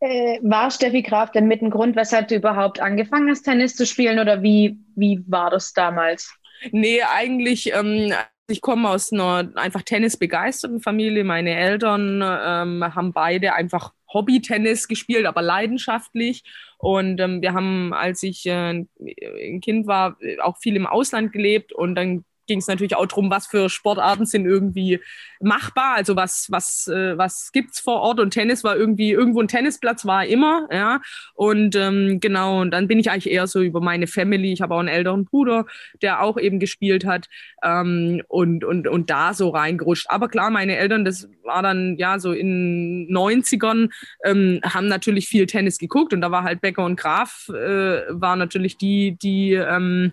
[0.00, 3.84] Äh, war Steffi Graf denn mit ein Grund, weshalb du überhaupt angefangen hast, Tennis zu
[3.84, 6.34] spielen oder wie, wie war das damals?
[6.72, 8.14] Nee, eigentlich, ähm,
[8.48, 11.22] ich komme aus einer einfach tennisbegeisterten Familie.
[11.22, 16.42] Meine Eltern ähm, haben beide einfach Hobby-Tennis gespielt, aber leidenschaftlich.
[16.78, 21.74] Und ähm, wir haben, als ich äh, ein Kind war, auch viel im Ausland gelebt
[21.74, 24.98] und dann ging es natürlich auch darum, was für Sportarten sind irgendwie
[25.40, 28.18] machbar, also was, was, äh, was gibt es vor Ort?
[28.18, 31.00] Und Tennis war irgendwie, irgendwo ein Tennisplatz war immer, ja,
[31.34, 34.74] und ähm, genau, und dann bin ich eigentlich eher so über meine Family, ich habe
[34.74, 35.64] auch einen älteren Bruder,
[36.02, 37.28] der auch eben gespielt hat
[37.62, 42.18] ähm, und, und, und da so reingerutscht, aber klar, meine Eltern, das war dann ja
[42.18, 43.90] so in 90ern,
[44.24, 46.12] ähm, haben natürlich viel Tennis geguckt.
[46.12, 50.12] Und da war halt Becker und Graf, äh, war natürlich die, die, ähm,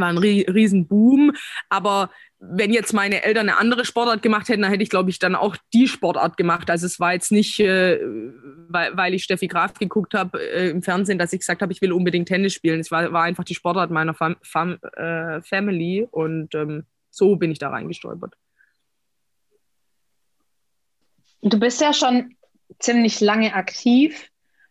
[0.00, 1.32] war ein Riesenboom,
[1.68, 2.10] aber
[2.44, 5.36] wenn jetzt meine Eltern eine andere Sportart gemacht hätten, dann hätte ich, glaube ich, dann
[5.36, 6.70] auch die Sportart gemacht.
[6.70, 8.00] Also es war jetzt nicht, äh,
[8.68, 11.80] weil, weil ich Steffi Graf geguckt habe äh, im Fernsehen, dass ich gesagt habe, ich
[11.80, 12.80] will unbedingt Tennis spielen.
[12.80, 17.52] Es war, war einfach die Sportart meiner Fam Fam äh, Family und ähm, so bin
[17.52, 18.34] ich da reingestolpert.
[21.42, 22.34] Du bist ja schon
[22.80, 24.30] ziemlich lange aktiv,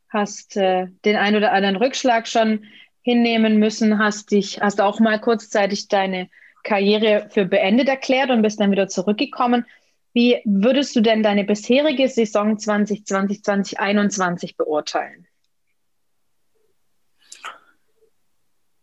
[0.09, 2.65] hast äh, den ein oder anderen Rückschlag schon
[3.01, 6.29] hinnehmen müssen, hast dich, hast auch mal kurzzeitig deine
[6.63, 9.65] Karriere für beendet erklärt und bist dann wieder zurückgekommen.
[10.13, 15.27] Wie würdest du denn deine bisherige Saison 2020, 2021 beurteilen?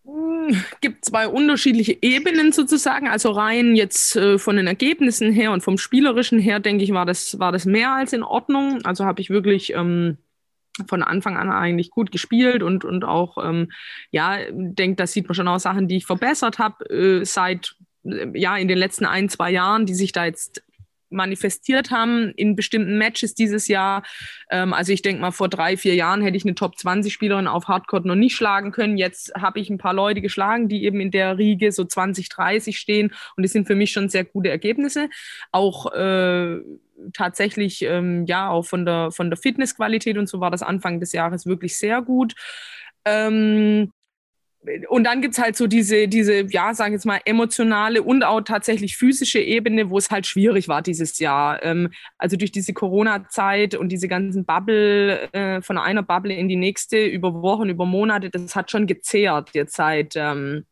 [0.09, 3.09] Hm, gibt zwei unterschiedliche Ebenen sozusagen.
[3.09, 7.05] Also rein jetzt äh, von den Ergebnissen her und vom spielerischen her, denke ich, war
[7.05, 8.81] das, war das mehr als in Ordnung.
[8.85, 10.17] Also habe ich wirklich ähm,
[10.87, 13.71] von Anfang an eigentlich gut gespielt und, und auch, ähm,
[14.11, 18.27] ja, denke, das sieht man schon auch Sachen, die ich verbessert habe äh, seit, äh,
[18.35, 20.63] ja, in den letzten ein, zwei Jahren, die sich da jetzt
[21.11, 24.03] manifestiert haben in bestimmten Matches dieses Jahr.
[24.51, 28.07] Ähm, also ich denke mal, vor drei, vier Jahren hätte ich eine Top-20-Spielerin auf Hardcore
[28.07, 28.99] noch nicht schlagen können.
[28.99, 32.79] Jetzt habe ich ein paar Leute geschlagen, die eben in der Riege so 20, 30
[32.79, 33.13] stehen.
[33.37, 35.09] Und das sind für mich schon sehr gute Ergebnisse.
[35.53, 36.59] Auch äh,
[37.13, 41.13] tatsächlich ähm, ja auch von der von der Fitnessqualität und so war das Anfang des
[41.13, 42.35] Jahres wirklich sehr gut.
[43.05, 43.91] Ähm,
[44.89, 48.41] und dann gibt es halt so diese, diese, ja, sagen jetzt mal, emotionale und auch
[48.41, 51.63] tatsächlich physische Ebene, wo es halt schwierig war dieses Jahr.
[51.63, 56.57] Ähm, also durch diese Corona-Zeit und diese ganzen Bubble, äh, von einer Bubble in die
[56.57, 60.67] nächste, über Wochen, über Monate, das hat schon gezehrt jetzt seit, ähm,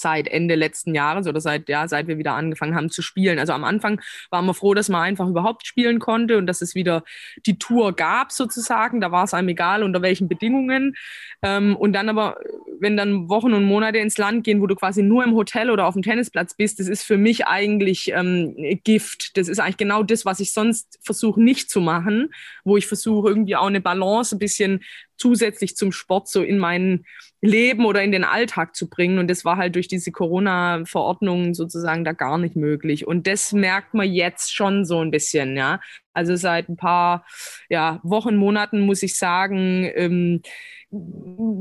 [0.00, 3.38] seit Ende letzten Jahres oder seit, ja, seit wir wieder angefangen haben zu spielen.
[3.38, 6.74] Also am Anfang waren wir froh, dass man einfach überhaupt spielen konnte und dass es
[6.74, 7.02] wieder
[7.46, 9.00] die Tour gab sozusagen.
[9.00, 10.94] Da war es einem egal, unter welchen Bedingungen.
[11.42, 12.36] Ähm, und dann aber,
[12.80, 15.86] wenn dann Wochen und Monate ins Land gehen, wo du quasi nur im Hotel oder
[15.86, 18.54] auf dem Tennisplatz bist, das ist für mich eigentlich ähm,
[18.84, 19.36] Gift.
[19.36, 22.30] Das ist eigentlich genau das, was ich sonst versuche nicht zu machen,
[22.64, 24.82] wo ich versuche irgendwie auch eine Balance ein bisschen
[25.16, 27.04] zusätzlich zum Sport so in mein
[27.40, 29.18] Leben oder in den Alltag zu bringen.
[29.18, 33.06] Und das war halt durch diese Corona-Verordnungen sozusagen da gar nicht möglich.
[33.06, 35.80] Und das merkt man jetzt schon so ein bisschen, ja.
[36.12, 37.26] Also seit ein paar
[37.68, 40.42] ja, Wochen, Monaten muss ich sagen, ähm,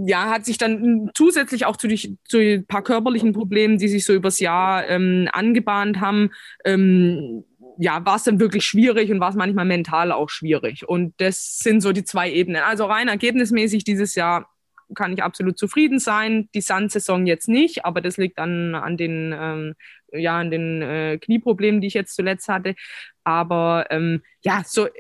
[0.06, 4.06] ja, hat sich dann zusätzlich auch zu, die, zu ein paar körperlichen Problemen, die sich
[4.06, 6.32] so übers Jahr ähm, angebahnt haben,
[6.64, 7.44] ähm,
[7.78, 10.88] ja, war es dann wirklich schwierig und war es manchmal mental auch schwierig.
[10.88, 12.62] Und das sind so die zwei Ebenen.
[12.62, 14.50] Also rein ergebnismäßig dieses Jahr
[14.94, 16.50] kann ich absolut zufrieden sein.
[16.54, 19.76] Die Sand-Saison jetzt nicht, aber das liegt an, an den, ähm,
[20.12, 22.76] ja, an den äh, Knieproblemen, die ich jetzt zuletzt hatte.
[23.24, 24.92] Aber ähm, ja, so äh,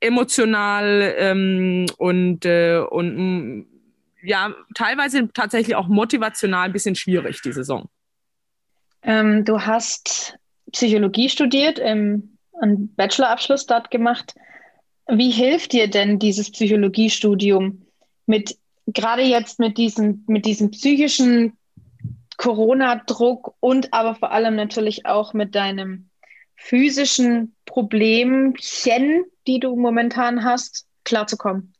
[0.00, 3.66] emotional ähm, und, äh, und mm,
[4.24, 7.88] ja, teilweise tatsächlich auch motivational ein bisschen schwierig, die Saison.
[9.02, 10.38] Ähm, du hast
[10.74, 14.34] Psychologie studiert, ähm, einen Bachelorabschluss dort gemacht.
[15.08, 17.86] Wie hilft dir denn dieses Psychologiestudium
[18.26, 18.56] mit
[18.86, 21.56] gerade jetzt mit diesem, mit diesem psychischen
[22.36, 26.10] Corona-Druck und aber vor allem natürlich auch mit deinem
[26.56, 31.73] physischen Problemchen, die du momentan hast, klarzukommen?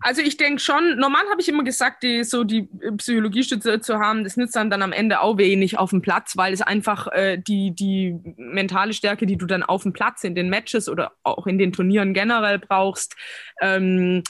[0.00, 3.98] Also ich denke schon, normal habe ich immer gesagt, die, so die äh, Psychologiestütze zu
[3.98, 7.08] haben, das nützt dann, dann am Ende auch wenig auf dem Platz, weil es einfach
[7.12, 11.12] äh, die, die mentale Stärke, die du dann auf dem Platz in den Matches oder
[11.22, 13.16] auch in den Turnieren generell brauchst,
[13.60, 14.22] ähm,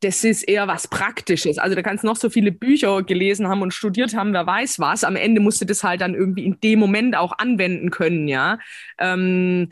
[0.00, 1.58] das ist eher was Praktisches.
[1.58, 4.80] Also da kannst du noch so viele Bücher gelesen haben und studiert haben, wer weiß
[4.80, 5.04] was.
[5.04, 8.58] Am Ende musst du das halt dann irgendwie in dem Moment auch anwenden können, ja.
[8.98, 9.70] Ähm,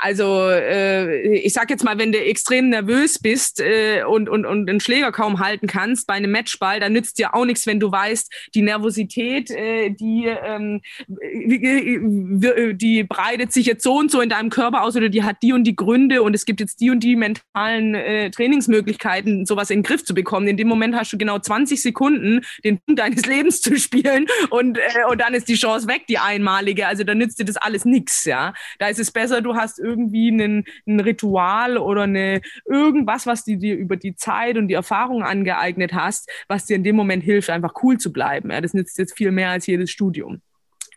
[0.00, 4.66] also äh, ich sag jetzt mal, wenn du extrem nervös bist äh, und, und, und
[4.66, 7.90] den Schläger kaum halten kannst bei einem Matchball, dann nützt dir auch nichts, wenn du
[7.90, 14.50] weißt, die Nervosität, äh, die, ähm, die breitet sich jetzt so und so in deinem
[14.50, 17.00] Körper aus oder die hat die und die Gründe und es gibt jetzt die und
[17.00, 20.46] die mentalen äh, Trainingsmöglichkeiten, sowas in den Griff zu bekommen.
[20.46, 24.78] In dem Moment hast du genau 20 Sekunden, den Punkt deines Lebens zu spielen und,
[24.78, 26.86] äh, und dann ist die Chance weg, die einmalige.
[26.86, 28.54] Also da nützt dir das alles nichts, ja.
[28.78, 33.56] Da ist es besser, du hast irgendwie einen, ein Ritual oder eine, irgendwas, was du
[33.56, 37.50] dir über die Zeit und die Erfahrung angeeignet hast, was dir in dem Moment hilft,
[37.50, 38.50] einfach cool zu bleiben.
[38.50, 40.42] Ja, das nützt jetzt viel mehr als jedes Studium.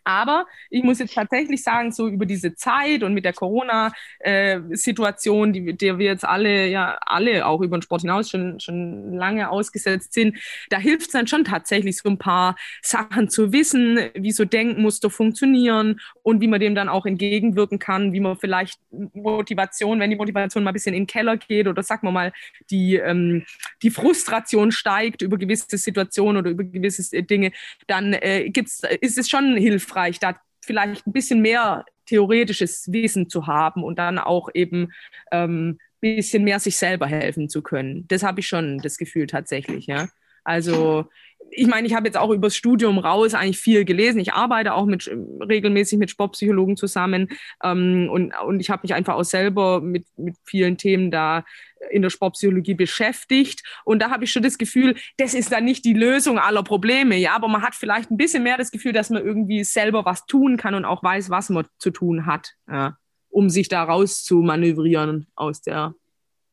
[0.04, 5.52] Aber ich muss jetzt tatsächlich sagen, so über diese Zeit und mit der Corona-Situation, äh,
[5.52, 9.50] die, der wir jetzt alle, ja, alle auch über den Sport hinaus schon, schon lange
[9.50, 10.38] ausgesetzt sind,
[10.70, 15.10] da hilft es dann schon tatsächlich so ein paar Sachen zu wissen, wie so Denkmuster
[15.10, 20.16] funktionieren und wie man dem dann auch entgegenwirken kann, wie man vielleicht Motivation, wenn die
[20.16, 22.32] Motivation mal ein bisschen in den Keller geht oder sagen wir mal,
[22.70, 23.44] die, ähm,
[23.82, 27.52] die Frustration steigt über gewisse Situationen oder über gewisse Dinge,
[27.86, 33.46] dann äh, gibt's, ist es schon hilfreich, da vielleicht ein bisschen mehr theoretisches Wissen zu
[33.46, 34.92] haben und dann auch eben
[35.30, 38.06] ähm, bisschen mehr sich selber helfen zu können.
[38.08, 40.08] Das habe ich schon das Gefühl tatsächlich, ja.
[40.44, 41.06] Also
[41.54, 44.18] ich meine, ich habe jetzt auch übers Studium raus eigentlich viel gelesen.
[44.20, 47.28] Ich arbeite auch mit, regelmäßig mit Sportpsychologen zusammen
[47.62, 51.44] ähm, und, und ich habe mich einfach auch selber mit, mit vielen Themen da
[51.90, 53.62] in der Sportpsychologie beschäftigt.
[53.84, 57.16] Und da habe ich schon das Gefühl, das ist dann nicht die Lösung aller Probleme,
[57.16, 60.26] ja, aber man hat vielleicht ein bisschen mehr das Gefühl, dass man irgendwie selber was
[60.26, 62.96] tun kann und auch weiß, was man zu tun hat, ja,
[63.28, 65.94] um sich da raus zu manövrieren aus der,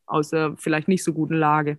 [0.06, 1.78] aus der vielleicht nicht so guten Lage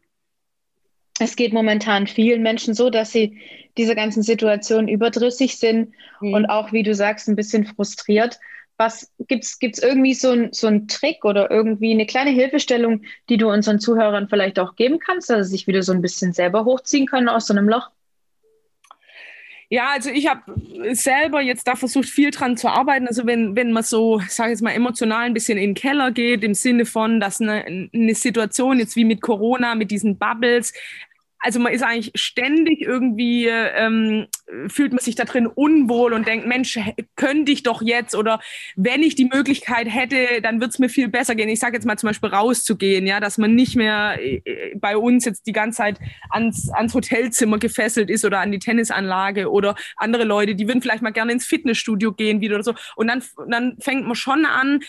[1.21, 3.39] es geht momentan vielen Menschen so, dass sie
[3.77, 6.33] dieser ganzen Situation überdrüssig sind mhm.
[6.33, 8.39] und auch, wie du sagst, ein bisschen frustriert.
[8.77, 13.49] Was gibt's gibt's irgendwie so ein, so Trick oder irgendwie eine kleine Hilfestellung, die du
[13.49, 17.05] unseren Zuhörern vielleicht auch geben kannst, dass sie sich wieder so ein bisschen selber hochziehen
[17.05, 17.89] können aus so einem Loch?
[19.69, 20.41] Ja, also ich habe
[20.93, 23.07] selber jetzt da versucht, viel dran zu arbeiten.
[23.07, 26.11] Also wenn, wenn man so, sage ich jetzt mal, emotional ein bisschen in den Keller
[26.11, 30.73] geht, im Sinne von, dass eine, eine Situation jetzt wie mit Corona, mit diesen Bubbles,
[31.41, 34.27] also man ist eigentlich ständig irgendwie, ähm,
[34.67, 36.79] fühlt man sich da drin unwohl und denkt, Mensch,
[37.15, 38.39] könnte ich doch jetzt oder
[38.75, 41.49] wenn ich die Möglichkeit hätte, dann wird es mir viel besser gehen.
[41.49, 45.25] Ich sage jetzt mal zum Beispiel rauszugehen, ja, dass man nicht mehr äh, bei uns
[45.25, 45.99] jetzt die ganze Zeit
[46.29, 51.01] ans, ans Hotelzimmer gefesselt ist oder an die Tennisanlage oder andere Leute, die würden vielleicht
[51.01, 52.75] mal gerne ins Fitnessstudio gehen wieder oder so.
[52.95, 54.81] Und dann, dann fängt man schon an,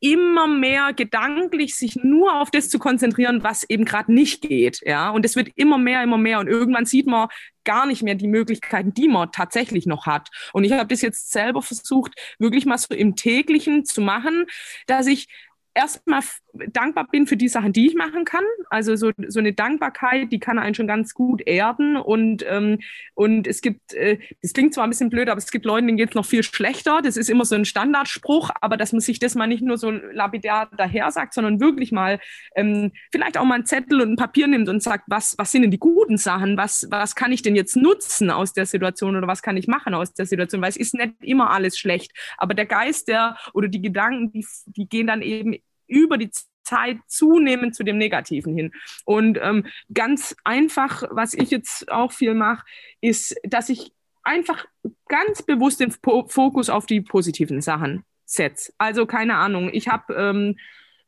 [0.00, 4.80] immer mehr gedanklich sich nur auf das zu konzentrieren, was eben gerade nicht geht.
[4.84, 6.38] Ja, und es wird immer mehr, immer mehr.
[6.40, 7.28] Und irgendwann sieht man
[7.64, 10.28] gar nicht mehr die Möglichkeiten, die man tatsächlich noch hat.
[10.52, 14.46] Und ich habe das jetzt selber versucht, wirklich mal so im täglichen zu machen,
[14.86, 15.28] dass ich
[15.74, 18.44] erstmal dankbar bin für die Sachen, die ich machen kann.
[18.70, 21.96] Also so, so eine Dankbarkeit, die kann einen schon ganz gut erden.
[21.96, 22.78] Und, ähm,
[23.14, 25.96] und es gibt, äh, das klingt zwar ein bisschen blöd, aber es gibt Leute, denen
[25.96, 27.00] geht es noch viel schlechter.
[27.02, 29.90] Das ist immer so ein Standardspruch, aber dass man sich das mal nicht nur so
[29.90, 32.20] lapidar daher sagt, sondern wirklich mal
[32.54, 35.62] ähm, vielleicht auch mal einen Zettel und ein Papier nimmt und sagt, was, was sind
[35.62, 36.56] denn die guten Sachen?
[36.56, 39.94] Was, was kann ich denn jetzt nutzen aus der Situation oder was kann ich machen
[39.94, 40.60] aus der Situation?
[40.60, 42.12] Weil es ist nicht immer alles schlecht.
[42.36, 45.56] Aber der Geist, der oder die Gedanken, die, die gehen dann eben
[45.92, 46.30] über die
[46.64, 48.72] Zeit zunehmend zu dem Negativen hin.
[49.04, 52.64] Und ähm, ganz einfach, was ich jetzt auch viel mache,
[53.00, 54.64] ist, dass ich einfach
[55.08, 58.72] ganz bewusst den Fokus auf die positiven Sachen setze.
[58.78, 60.56] Also keine Ahnung, ich habe ähm,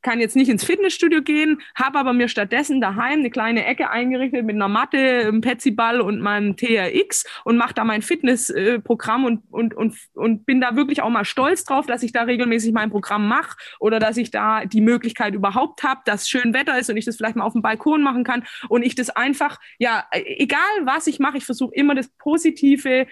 [0.04, 4.44] kann jetzt nicht ins Fitnessstudio gehen, habe aber mir stattdessen daheim eine kleine Ecke eingerichtet
[4.44, 9.74] mit einer Matte, einem Petsyball und meinem TRX und mache da mein Fitnessprogramm und, und,
[9.74, 13.26] und, und bin da wirklich auch mal stolz drauf, dass ich da regelmäßig mein Programm
[13.26, 17.06] mache oder dass ich da die Möglichkeit überhaupt habe, dass schön Wetter ist und ich
[17.06, 21.06] das vielleicht mal auf dem Balkon machen kann und ich das einfach, ja, egal was
[21.06, 23.06] ich mache, ich versuche immer das Positive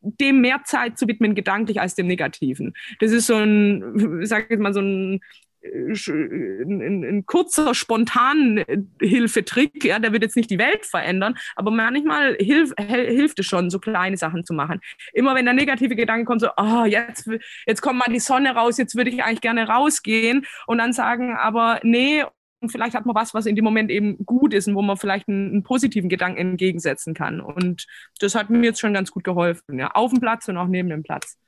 [0.00, 2.74] dem mehr Zeit zu widmen, gedanklich als dem Negativen.
[3.00, 5.20] Das ist so ein, sag ich mal, so ein
[5.64, 8.64] ein, ein, ein kurzer, spontan
[9.00, 13.70] Hilfetrick, ja, der wird jetzt nicht die Welt verändern, aber manchmal hilf, hilft es schon,
[13.70, 14.80] so kleine Sachen zu machen.
[15.12, 17.28] Immer wenn der negative Gedanke kommt, so, oh, jetzt,
[17.66, 21.36] jetzt kommt mal die Sonne raus, jetzt würde ich eigentlich gerne rausgehen und dann sagen,
[21.36, 22.24] aber nee,
[22.60, 24.96] und vielleicht hat man was, was in dem Moment eben gut ist und wo man
[24.96, 27.40] vielleicht einen, einen, positiven Gedanken entgegensetzen kann.
[27.40, 27.86] Und
[28.18, 30.88] das hat mir jetzt schon ganz gut geholfen, ja, auf dem Platz und auch neben
[30.88, 31.38] dem Platz.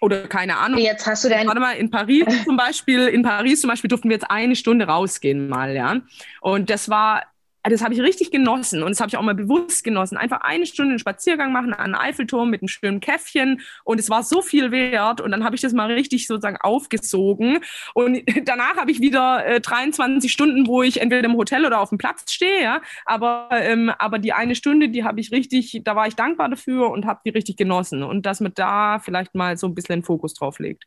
[0.00, 0.78] Oder keine Ahnung.
[0.78, 4.08] Jetzt hast du dein Warte mal, in Paris zum Beispiel, in Paris zum Beispiel durften
[4.08, 6.00] wir jetzt eine Stunde rausgehen mal, ja.
[6.40, 7.22] Und das war
[7.70, 10.16] das habe ich richtig genossen und das habe ich auch mal bewusst genossen.
[10.16, 14.10] Einfach eine Stunde einen Spaziergang machen an den Eiffelturm mit einem schönen Käffchen und es
[14.10, 17.60] war so viel wert und dann habe ich das mal richtig sozusagen aufgesogen
[17.94, 21.88] und danach habe ich wieder äh, 23 Stunden, wo ich entweder im Hotel oder auf
[21.90, 26.06] dem Platz stehe, aber, ähm, aber die eine Stunde, die habe ich richtig, da war
[26.06, 29.66] ich dankbar dafür und habe die richtig genossen und dass man da vielleicht mal so
[29.66, 30.84] ein bisschen Fokus drauf legt.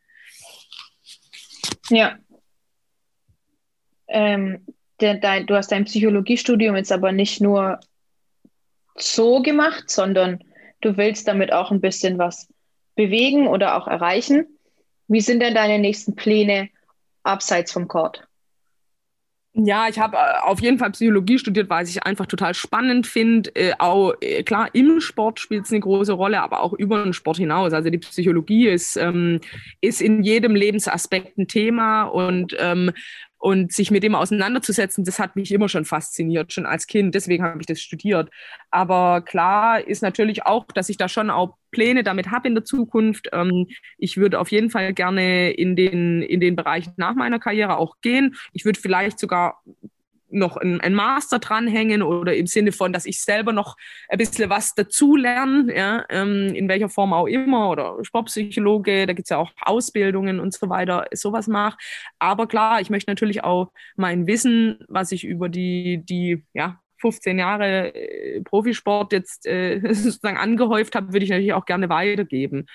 [1.90, 2.16] Ja.
[4.08, 4.66] Ähm,
[5.02, 7.80] dein, du hast dein Psychologiestudium jetzt aber nicht nur
[8.96, 10.42] so gemacht, sondern
[10.80, 12.48] du willst damit auch ein bisschen was
[12.94, 14.46] bewegen oder auch erreichen.
[15.08, 16.68] Wie sind denn deine nächsten Pläne
[17.22, 18.26] abseits vom Court?
[19.52, 23.50] Ja, ich habe äh, auf jeden Fall Psychologie studiert, weil ich einfach total spannend finde.
[23.56, 27.12] Äh, auch äh, klar, im Sport spielt es eine große Rolle, aber auch über den
[27.12, 27.72] Sport hinaus.
[27.72, 29.40] Also die Psychologie ist, ähm,
[29.80, 32.92] ist in jedem Lebensaspekt ein Thema und ähm,
[33.40, 37.14] und sich mit dem auseinanderzusetzen, das hat mich immer schon fasziniert, schon als Kind.
[37.14, 38.28] Deswegen habe ich das studiert.
[38.70, 42.64] Aber klar ist natürlich auch, dass ich da schon auch Pläne damit habe in der
[42.64, 43.30] Zukunft.
[43.32, 47.78] Ähm, ich würde auf jeden Fall gerne in den, in den Bereich nach meiner Karriere
[47.78, 48.36] auch gehen.
[48.52, 49.62] Ich würde vielleicht sogar
[50.30, 53.76] noch ein, ein, Master dranhängen oder im Sinne von, dass ich selber noch
[54.08, 59.26] ein bisschen was dazulerne, ja, ähm, in welcher Form auch immer, oder Sportpsychologe, da gibt
[59.26, 61.76] es ja auch Ausbildungen und so weiter, sowas mache.
[62.18, 67.38] Aber klar, ich möchte natürlich auch mein Wissen, was ich über die, die ja, 15
[67.38, 72.66] Jahre äh, Profisport jetzt äh, sozusagen angehäuft habe, würde ich natürlich auch gerne weitergeben.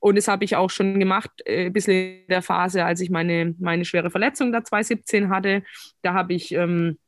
[0.00, 3.10] Und das habe ich auch schon gemacht, äh, ein bisschen in der Phase, als ich
[3.10, 5.62] meine, meine schwere Verletzung da 2017 hatte.
[6.02, 6.98] Da habe ich ähm,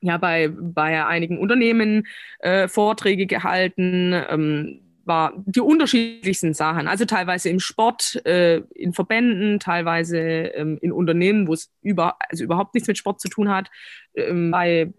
[0.00, 2.06] ja bei, bei einigen Unternehmen
[2.40, 4.12] äh, Vorträge gehalten.
[4.28, 4.80] Ähm,
[5.10, 6.86] war die unterschiedlichsten Sachen.
[6.86, 12.44] Also teilweise im Sport, äh, in Verbänden, teilweise ähm, in Unternehmen, wo es über, also
[12.44, 13.70] überhaupt nichts mit Sport zu tun hat,
[14.14, 14.92] ähm, bei,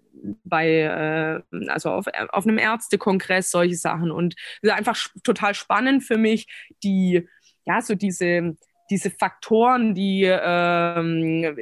[0.44, 4.12] bei äh, also auf, auf einem Ärztekongress, solche Sachen.
[4.12, 6.48] Und es ist einfach total spannend für mich,
[6.84, 7.28] die
[7.66, 8.56] ja, so diese,
[8.90, 11.56] diese Faktoren, die ähm,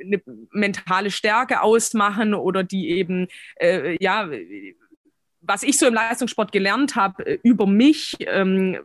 [0.00, 3.28] eine mentale Stärke ausmachen oder die eben,
[3.60, 4.28] äh, ja,
[5.42, 8.78] was ich so im Leistungssport gelernt habe äh, über mich, ähm,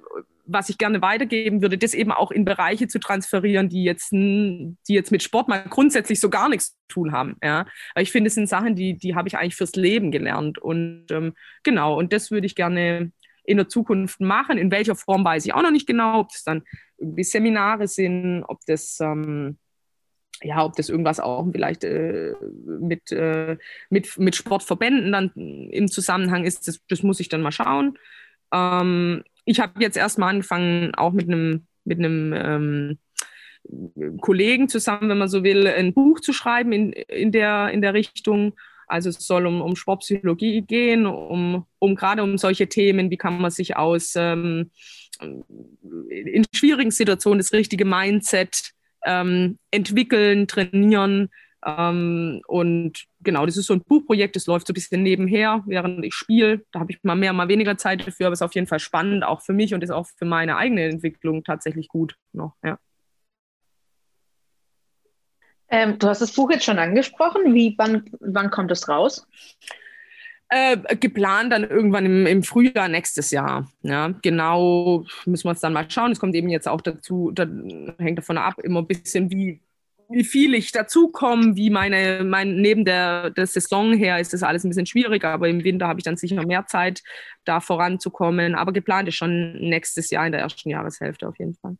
[0.47, 4.73] was ich gerne weitergeben würde, das eben auch in Bereiche zu transferieren, die jetzt, die
[4.87, 7.35] jetzt mit Sport mal grundsätzlich so gar nichts zu tun haben.
[7.43, 7.65] Ja.
[7.93, 10.57] Aber ich finde, es sind Sachen, die, die habe ich eigentlich fürs Leben gelernt.
[10.57, 11.33] Und ähm,
[11.63, 13.11] genau, und das würde ich gerne
[13.47, 14.59] in der Zukunft machen.
[14.59, 16.63] In welcher Form weiß ich auch noch nicht genau, ob das dann
[16.99, 19.57] irgendwie Seminare sind, ob das ähm,
[20.43, 22.33] ja, ob das irgendwas auch vielleicht äh,
[22.79, 23.57] mit, äh,
[23.89, 25.31] mit, mit Sportverbänden dann
[25.71, 27.97] im Zusammenhang ist, das, das muss ich dann mal schauen.
[28.53, 32.97] Ähm, ich habe jetzt erstmal angefangen, auch mit einem mit einem ähm,
[34.21, 37.93] Kollegen zusammen, wenn man so will, ein Buch zu schreiben in, in, der, in der
[37.93, 38.53] Richtung.
[38.87, 43.39] Also es soll um, um Sportpsychologie gehen, um, um gerade um solche Themen, wie kann
[43.39, 44.71] man sich aus ähm,
[45.19, 48.71] in schwierigen Situationen das richtige Mindset
[49.05, 51.29] ähm, entwickeln, trainieren.
[51.65, 56.05] Ähm, und genau, das ist so ein Buchprojekt, das läuft so ein bisschen nebenher, während
[56.05, 56.65] ich spiele.
[56.71, 58.79] Da habe ich mal mehr, mal weniger Zeit dafür, aber es ist auf jeden Fall
[58.79, 62.77] spannend, auch für mich und ist auch für meine eigene Entwicklung tatsächlich gut noch, ja.
[65.69, 67.53] Ähm, du hast das Buch jetzt schon angesprochen.
[67.53, 69.27] Wie, wann, wann kommt es raus?
[70.49, 73.69] Äh, geplant dann irgendwann im, im, Frühjahr nächstes Jahr.
[73.81, 76.13] Ja, genau, müssen wir uns dann mal schauen.
[76.13, 77.45] Es kommt eben jetzt auch dazu, da
[77.97, 79.61] hängt davon ab, immer ein bisschen, wie,
[80.07, 84.63] wie viel ich dazukomme, wie meine, mein, neben der, der Saison her ist das alles
[84.63, 87.03] ein bisschen schwieriger, aber im Winter habe ich dann sicher mehr Zeit,
[87.43, 88.55] da voranzukommen.
[88.55, 91.75] Aber geplant ist schon nächstes Jahr in der ersten Jahreshälfte auf jeden Fall.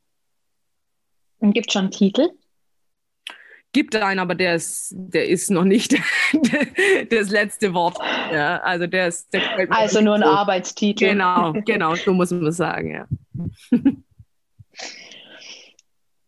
[1.40, 2.28] Und gibt es schon Titel?
[3.74, 5.96] Gibt einen, aber der ist, der ist noch nicht
[7.10, 7.98] das letzte Wort.
[8.32, 10.28] Ja, also der ist, der also nur ein so.
[10.28, 11.10] Arbeitstitel.
[11.10, 13.08] Genau, genau, so muss man sagen, ja.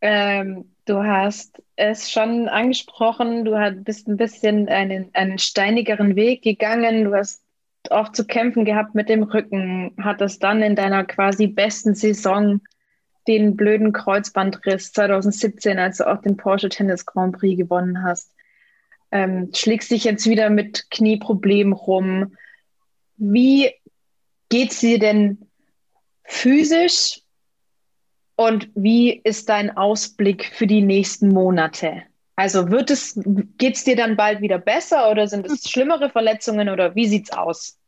[0.01, 7.05] ähm, du hast es schon angesprochen, du bist ein bisschen einen, einen steinigeren Weg gegangen,
[7.05, 7.43] du hast
[7.89, 12.61] auch zu kämpfen gehabt mit dem Rücken, hattest dann in deiner quasi besten Saison
[13.29, 18.33] den blöden Kreuzbandriss 2017, als du auch den Porsche Tennis Grand Prix gewonnen hast.
[19.11, 22.35] Ähm, schlägst dich jetzt wieder mit Knieproblemen rum.
[23.17, 23.71] Wie
[24.49, 25.37] geht es dir denn
[26.23, 27.21] physisch
[28.35, 32.01] und wie ist dein Ausblick für die nächsten Monate?
[32.35, 33.19] Also wird es,
[33.57, 37.25] geht es dir dann bald wieder besser oder sind es schlimmere Verletzungen oder wie sieht
[37.25, 37.78] es aus?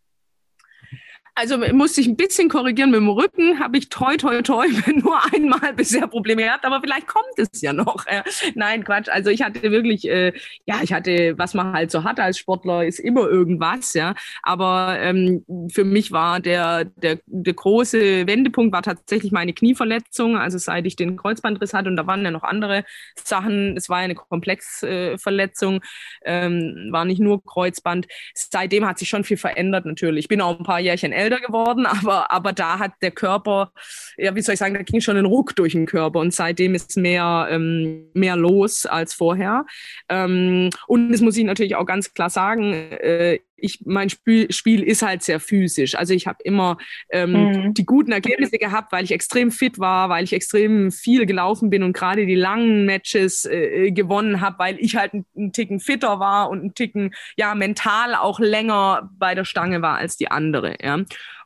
[1.34, 5.18] Also musste ich ein bisschen korrigieren mit dem Rücken, habe ich toi toi toi nur
[5.34, 8.06] einmal bisher Probleme gehabt, aber vielleicht kommt es ja noch.
[8.06, 8.24] Äh,
[8.56, 9.08] nein, Quatsch.
[9.10, 10.34] Also ich hatte wirklich, äh,
[10.66, 14.14] ja, ich hatte, was man halt so hat als Sportler, ist immer irgendwas, ja.
[14.44, 20.58] Aber ähm, für mich war der, der, der große Wendepunkt war tatsächlich meine Knieverletzung, also
[20.58, 22.84] seit ich den Kreuzbandriss hatte und da waren ja noch andere
[23.16, 23.78] Sachen.
[23.78, 25.82] Es war eine Komplexverletzung,
[26.22, 28.08] äh, ähm, war nicht nur Kreuzband.
[28.34, 30.26] Seitdem hat sich schon viel verändert natürlich.
[30.26, 33.72] Ich bin auch ein paar Jährchen älter geworden, aber, aber da hat der Körper,
[34.18, 36.76] ja, wie soll ich sagen, da ging schon ein Ruck durch den Körper und seitdem
[36.76, 39.66] ist mehr, ähm, mehr los als vorher.
[40.10, 44.84] Ähm, und das muss ich natürlich auch ganz klar sagen, äh, ich, mein Spiel, Spiel
[44.84, 45.96] ist halt sehr physisch.
[45.96, 46.78] Also ich habe immer
[47.10, 47.74] ähm, mhm.
[47.74, 51.84] die guten Ergebnisse gehabt, weil ich extrem fit war, weil ich extrem viel gelaufen bin
[51.84, 56.50] und gerade die langen Matches äh, gewonnen habe, weil ich halt einen Ticken fitter war
[56.50, 60.76] und einen Ticken ja mental auch länger bei der Stange war als die andere.
[60.82, 61.00] Ja.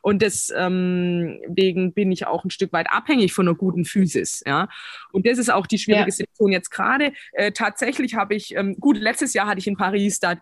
[0.06, 4.40] Und deswegen ähm, bin ich auch ein Stück weit abhängig von einer guten Physis.
[4.46, 4.68] Ja.
[5.10, 6.12] Und das ist auch die schwierige ja.
[6.12, 7.12] Situation jetzt gerade.
[7.32, 10.36] Äh, tatsächlich habe ich, ähm, gut, letztes Jahr hatte ich in Paris da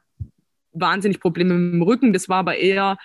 [0.75, 2.13] wahnsinnig Probleme mit dem Rücken.
[2.13, 2.97] Das war aber eher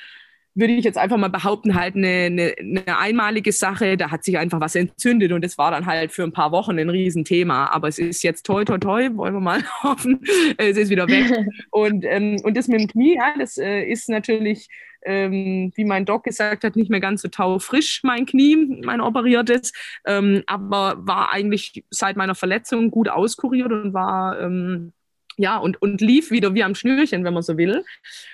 [0.60, 3.98] würde ich jetzt einfach mal behaupten, halt eine, eine, eine, einmalige Sache.
[3.98, 6.78] Da hat sich einfach was entzündet und das war dann halt für ein paar Wochen
[6.78, 7.68] ein Riesenthema.
[7.68, 10.22] Aber es ist jetzt toi, toi, toi, wollen wir mal hoffen,
[10.58, 11.30] es ist wieder weg.
[11.72, 14.68] Und, ähm, und das mit dem Knie, ja, das äh, ist natürlich,
[15.04, 19.72] ähm, wie mein Doc gesagt hat, nicht mehr ganz so taufrisch, mein Knie, mein operiertes.
[20.06, 24.94] Ähm, aber war eigentlich seit meiner Verletzung gut auskuriert und war ähm,
[25.40, 27.86] ja, und, und lief wieder wie am Schnürchen, wenn man so will.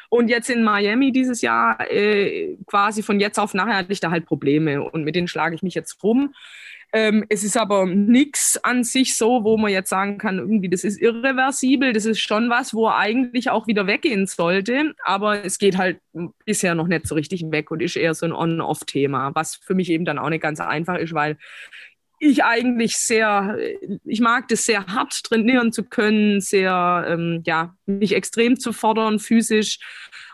[0.10, 4.10] Und jetzt in Miami dieses Jahr, äh, quasi von jetzt auf nachher hatte ich da
[4.10, 6.34] halt Probleme und mit denen schlage ich mich jetzt rum.
[6.93, 10.84] Ähm, es ist aber nichts an sich so, wo man jetzt sagen kann, irgendwie, das
[10.84, 11.93] ist irreversibel.
[11.93, 14.95] Das ist schon was, wo er eigentlich auch wieder weggehen sollte.
[15.03, 15.99] Aber es geht halt
[16.45, 19.91] bisher noch nicht so richtig weg und ist eher so ein On-Off-Thema, was für mich
[19.91, 21.38] eben dann auch nicht ganz einfach ist, weil
[22.20, 23.57] ich eigentlich sehr,
[24.03, 29.20] ich mag das sehr hart trainieren zu können, sehr, ähm, ja, mich extrem zu fordern
[29.20, 29.80] physisch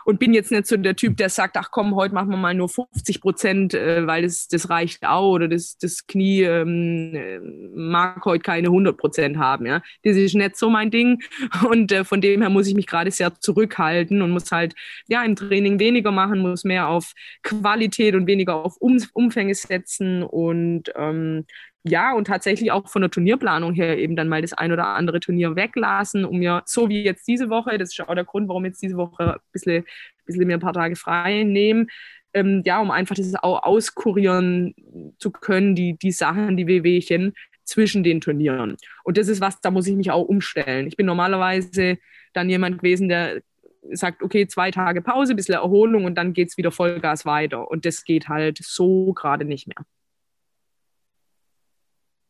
[0.04, 2.54] und bin jetzt nicht so der Typ, der sagt, ach komm, heute machen wir mal
[2.54, 7.38] nur 50 Prozent, äh, weil das, das reicht auch oder das, das Knie ähm, äh,
[7.74, 9.66] mag heute keine 100 Prozent haben.
[9.66, 11.22] Ja, das ist nicht so mein Ding
[11.68, 14.74] und äh, von dem her muss ich mich gerade sehr zurückhalten und muss halt
[15.08, 17.12] ja im Training weniger machen, muss mehr auf
[17.42, 21.44] Qualität und weniger auf um Umfänge setzen und ähm,
[21.84, 25.18] ja, und tatsächlich auch von der Turnierplanung her eben dann mal das ein oder andere
[25.18, 28.64] Turnier weglassen, um mir, so wie jetzt diese Woche, das ist auch der Grund, warum
[28.64, 29.84] jetzt diese Woche ein bisschen, ein
[30.24, 31.88] bisschen mir ein paar Tage frei nehmen,
[32.34, 34.74] ähm, ja, um einfach das auch auskurieren
[35.18, 38.76] zu können, die, die Sachen, die Wehwehchen zwischen den Turnieren.
[39.04, 40.86] Und das ist was, da muss ich mich auch umstellen.
[40.86, 41.98] Ich bin normalerweise
[42.32, 43.42] dann jemand gewesen, der
[43.90, 47.68] sagt, okay, zwei Tage Pause, ein bisschen Erholung und dann geht es wieder Vollgas weiter.
[47.70, 49.84] Und das geht halt so gerade nicht mehr.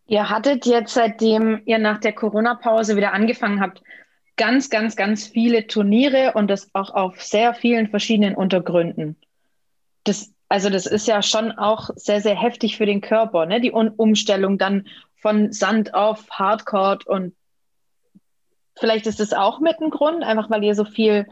[0.07, 3.82] Ihr hattet jetzt, seitdem ihr nach der Corona-Pause wieder angefangen habt,
[4.36, 9.16] ganz, ganz, ganz viele Turniere und das auch auf sehr vielen verschiedenen Untergründen.
[10.05, 13.61] Das, also das ist ja schon auch sehr, sehr heftig für den Körper, ne?
[13.61, 17.34] Die um Umstellung dann von Sand auf Hardcore und
[18.78, 21.26] vielleicht ist das auch mit ein Grund, einfach weil ihr so viel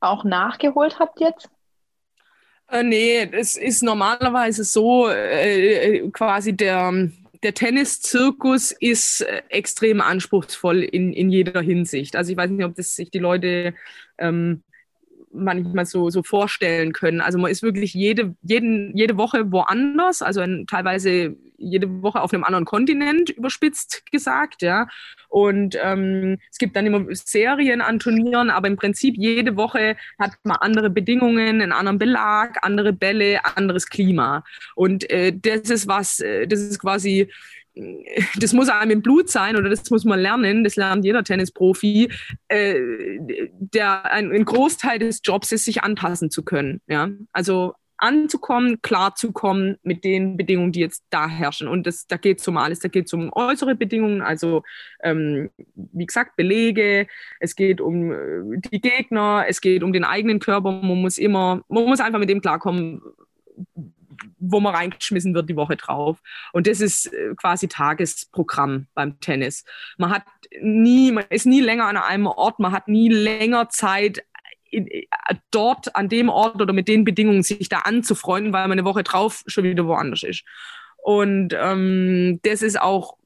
[0.00, 1.48] auch nachgeholt habt jetzt?
[2.68, 7.10] Äh, nee, es ist normalerweise so, äh, äh quasi der,
[7.42, 12.16] der Tenniszirkus ist äh, extrem anspruchsvoll in, in jeder Hinsicht.
[12.16, 13.74] Also ich weiß nicht, ob das sich die Leute
[14.18, 14.62] ähm,
[15.32, 17.20] manchmal so, so vorstellen können.
[17.20, 22.32] Also man ist wirklich jede, jeden, jede Woche woanders, also in, teilweise jede Woche auf
[22.32, 24.88] einem anderen Kontinent, überspitzt gesagt, ja.
[25.28, 30.32] Und ähm, es gibt dann immer Serien an Turnieren, aber im Prinzip jede Woche hat
[30.42, 34.42] man andere Bedingungen, einen anderen Belag, andere Bälle, anderes Klima.
[34.74, 37.30] Und äh, das ist was, äh, das ist quasi
[38.38, 42.10] das muss einem im Blut sein oder das muss man lernen, das lernt jeder Tennisprofi,
[42.48, 42.80] äh,
[43.58, 46.80] der ein, ein, Großteil des Jobs ist, sich anpassen zu können.
[46.86, 47.10] Ja?
[47.32, 51.68] Also anzukommen, klarzukommen mit den Bedingungen, die jetzt da herrschen.
[51.68, 52.80] Und das, da geht es um alles.
[52.80, 54.62] Da geht es um äußere Bedingungen, also
[55.02, 57.06] ähm, wie gesagt, Belege,
[57.40, 60.72] es geht um äh, die Gegner, es geht um den eigenen Körper.
[60.72, 63.02] Man muss immer, man muss einfach mit dem klarkommen,
[64.38, 66.18] wo man reingeschmissen wird die Woche drauf.
[66.52, 69.64] Und das ist äh, quasi Tagesprogramm beim Tennis.
[69.98, 70.24] Man hat
[70.60, 74.24] nie, man ist nie länger an einem Ort, man hat nie länger Zeit,
[74.70, 75.06] in, äh,
[75.50, 79.02] dort an dem Ort oder mit den Bedingungen sich da anzufreunden, weil man eine Woche
[79.02, 80.44] drauf schon wieder woanders ist.
[81.02, 83.16] Und ähm, das ist auch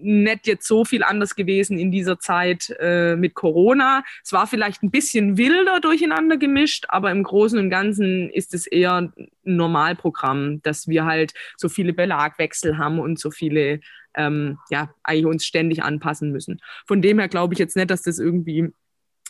[0.00, 4.04] nicht jetzt so viel anders gewesen in dieser Zeit äh, mit Corona.
[4.22, 8.66] Es war vielleicht ein bisschen wilder durcheinander gemischt, aber im Großen und Ganzen ist es
[8.66, 9.12] eher ein
[9.44, 13.80] Normalprogramm, dass wir halt so viele Belagwechsel haben und so viele,
[14.14, 16.60] ähm, ja, eigentlich uns ständig anpassen müssen.
[16.86, 18.70] Von dem her glaube ich jetzt nicht, dass das irgendwie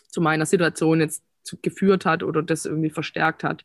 [0.08, 1.22] zu meiner Situation jetzt
[1.62, 3.64] geführt hat oder das irgendwie verstärkt hat.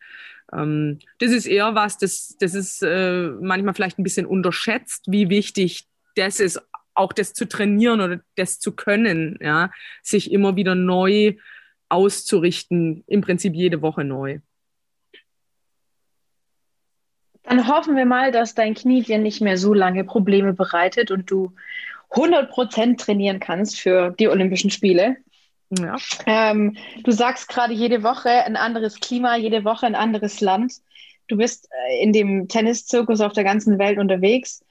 [0.51, 5.29] Ähm, das ist eher was, das, das ist äh, manchmal vielleicht ein bisschen unterschätzt, wie
[5.29, 6.61] wichtig das ist,
[6.95, 9.71] auch das zu trainieren oder das zu können, ja,
[10.01, 11.35] sich immer wieder neu
[11.89, 14.39] auszurichten, im Prinzip jede Woche neu.
[17.43, 21.29] Dann hoffen wir mal, dass dein Knie dir nicht mehr so lange Probleme bereitet und
[21.29, 21.53] du
[22.11, 25.17] 100% trainieren kannst für die Olympischen Spiele.
[25.79, 25.97] Ja.
[26.25, 30.73] Ähm, du sagst gerade jede Woche ein anderes Klima, jede Woche ein anderes Land.
[31.27, 34.63] Du bist äh, in dem Tenniszirkus auf der ganzen Welt unterwegs.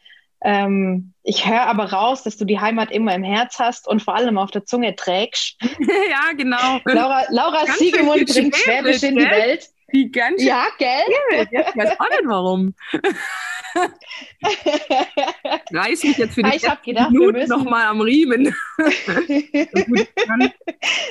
[0.44, 4.16] Ähm, ich höre aber raus, dass du die Heimat immer im Herz hast und vor
[4.16, 5.56] allem auf der Zunge trägst.
[5.60, 6.80] ja, genau.
[6.84, 9.68] Laura, Laura Siegemund bringt Schwäbisch in die Welt.
[9.94, 10.88] Die ganze ja, gell?
[11.30, 12.74] Ja, ich weiß auch nicht warum.
[15.72, 17.50] Reiß mich jetzt für die ich hab gedacht, Minuten müssen...
[17.50, 18.54] nochmal am Riemen.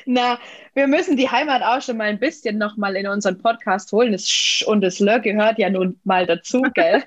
[0.06, 0.40] Na,
[0.74, 4.12] wir müssen die Heimat auch schon mal ein bisschen nochmal in unseren Podcast holen.
[4.14, 7.04] Das Sch und das Lör gehört ja nun mal dazu, gell?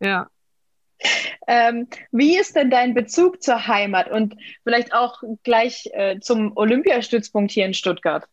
[0.00, 0.28] ja.
[1.46, 7.50] Ähm, wie ist denn dein Bezug zur Heimat und vielleicht auch gleich äh, zum Olympiastützpunkt
[7.50, 8.26] hier in Stuttgart?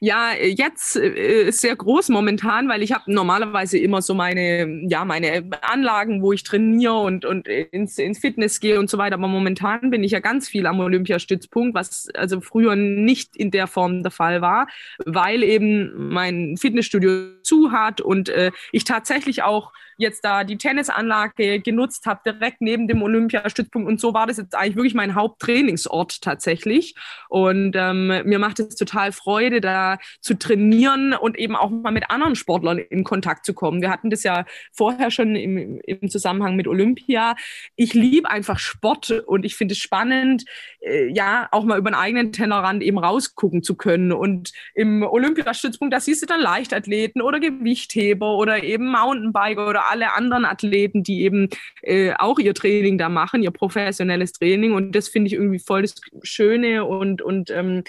[0.00, 5.04] Ja, jetzt äh, ist sehr groß momentan, weil ich habe normalerweise immer so meine, ja,
[5.04, 9.14] meine Anlagen, wo ich trainiere und, und ins, ins Fitness gehe und so weiter.
[9.14, 13.66] Aber momentan bin ich ja ganz viel am Olympiastützpunkt, was also früher nicht in der
[13.66, 14.68] Form der Fall war,
[15.04, 21.60] weil eben mein Fitnessstudio zu hat und äh, ich tatsächlich auch jetzt da die Tennisanlage
[21.60, 23.88] genutzt habe, direkt neben dem Olympiastützpunkt.
[23.88, 26.94] Und so war das jetzt eigentlich wirklich mein Haupttrainingsort tatsächlich.
[27.28, 32.10] Und ähm, mir macht es total Freude, da zu trainieren und eben auch mal mit
[32.10, 33.80] anderen Sportlern in Kontakt zu kommen.
[33.82, 37.34] Wir hatten das ja vorher schon im, im Zusammenhang mit Olympia.
[37.76, 40.44] Ich liebe einfach Sport und ich finde es spannend,
[40.80, 44.12] äh, ja, auch mal über den eigenen Tellerrand eben rausgucken zu können.
[44.12, 50.14] Und im Olympiastützpunkt, da siehst du dann Leichtathleten oder Gewichtheber oder eben Mountainbiker oder alle
[50.14, 51.48] anderen Athleten, die eben
[51.82, 54.72] äh, auch ihr Training da machen, ihr professionelles Training.
[54.72, 57.84] Und das finde ich irgendwie voll das Schöne und, und ähm,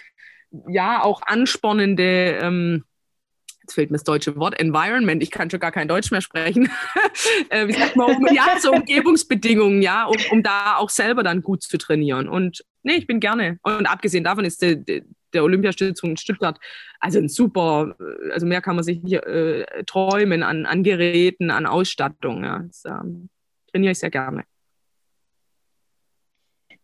[0.67, 2.39] ja, auch anspornende.
[2.41, 2.83] Ähm,
[3.63, 6.69] jetzt fehlt mir das deutsche Wort, Environment, ich kann schon gar kein Deutsch mehr sprechen.
[7.49, 11.63] äh, wie sagt man, ja, so Umgebungsbedingungen, ja, um, um da auch selber dann gut
[11.63, 12.27] zu trainieren.
[12.27, 13.57] Und nee, ich bin gerne.
[13.63, 14.75] Und abgesehen davon ist der,
[15.33, 16.59] der Olympiastützung in Stuttgart
[17.03, 17.95] also ein super,
[18.31, 22.45] also mehr kann man sich nicht äh, träumen an, an Geräten, an Ausstattung.
[22.45, 22.59] Ja.
[22.59, 23.29] Das ähm,
[23.69, 24.45] trainiere ich sehr gerne.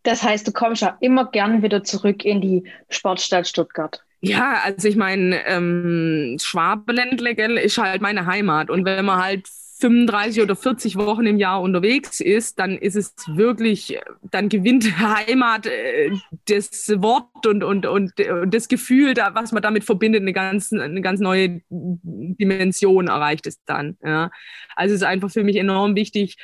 [0.04, 4.04] Das heißt, du kommst ja immer gern wieder zurück in die Sportstadt Stuttgart.
[4.20, 8.70] Ja, also ich meine, ähm, Schwabeländle ist halt meine Heimat.
[8.70, 9.48] Und wenn man halt
[9.80, 13.98] 35 oder 40 Wochen im Jahr unterwegs ist, dann ist es wirklich,
[14.30, 16.12] dann gewinnt Heimat äh,
[16.48, 20.74] das Wort und, und, und, und das Gefühl, da, was man damit verbindet, eine ganz,
[20.74, 23.98] eine ganz neue Dimension erreicht es dann.
[24.04, 24.32] Ja.
[24.76, 26.38] Also es ist einfach für mich enorm wichtig,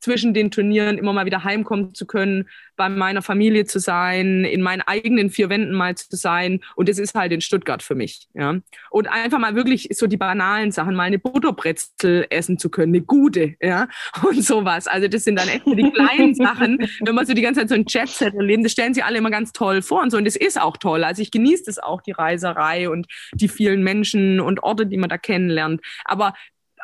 [0.00, 4.62] zwischen den Turnieren immer mal wieder heimkommen zu können, bei meiner Familie zu sein, in
[4.62, 6.60] meinen eigenen vier Wänden mal zu sein.
[6.76, 8.26] Und das ist halt in Stuttgart für mich.
[8.32, 8.56] Ja.
[8.90, 13.02] Und einfach mal wirklich so die banalen Sachen, mal eine Butterbrezel essen zu können, eine
[13.02, 13.86] gute, ja,
[14.26, 14.86] und sowas.
[14.86, 17.74] Also das sind dann echt die kleinen Sachen, wenn man so die ganze Zeit so
[17.74, 20.16] ein Jet-Set erlebt, das stellen sie alle immer ganz toll vor und so.
[20.16, 21.04] Und das ist auch toll.
[21.04, 25.10] Also ich genieße das auch, die Reiserei und die vielen Menschen und Orte, die man
[25.10, 25.82] da kennenlernt.
[26.04, 26.32] Aber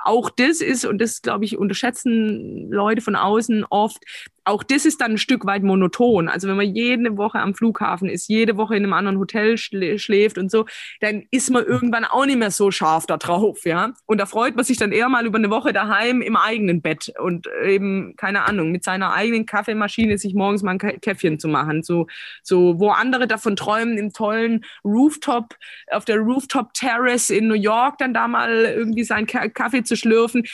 [0.07, 3.99] auch das ist, und das, glaube ich, unterschätzen Leute von außen oft,
[4.47, 6.29] auch das ist dann ein Stück weit monoton.
[6.29, 9.99] Also wenn man jede Woche am Flughafen ist, jede Woche in einem anderen Hotel schlä
[9.99, 10.67] schläft und so,
[11.01, 13.93] dann ist man irgendwann auch nicht mehr so scharf da drauf, ja.
[14.07, 17.13] Und da freut man sich dann eher mal über eine Woche daheim im eigenen Bett
[17.19, 21.83] und eben, keine Ahnung, mit seiner eigenen Kaffeemaschine sich morgens mal ein Käffchen zu machen.
[21.83, 22.07] So,
[22.45, 25.57] so, wo andere davon träumen, im tollen Rooftop,
[25.91, 30.45] auf der Rooftop Terrace in New York dann da mal irgendwie seinen Kaffee zu schlürfen.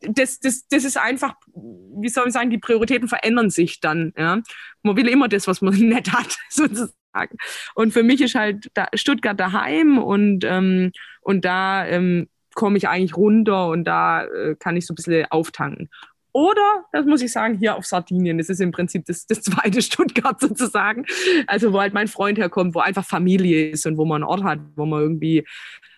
[0.00, 4.12] Das, das, das ist einfach, wie soll ich sagen, die Prioritäten verändern verändern sich dann.
[4.16, 4.40] Ja?
[4.82, 7.36] Man will immer das, was man nicht hat, sozusagen.
[7.74, 12.88] Und für mich ist halt da Stuttgart daheim und, ähm, und da ähm, komme ich
[12.88, 15.88] eigentlich runter und da äh, kann ich so ein bisschen auftanken.
[16.34, 18.38] Oder, das muss ich sagen, hier auf Sardinien.
[18.38, 21.04] Das ist im Prinzip das, das zweite Stuttgart sozusagen.
[21.46, 24.42] Also, wo halt mein Freund herkommt, wo einfach Familie ist und wo man einen Ort
[24.42, 25.46] hat, wo man irgendwie,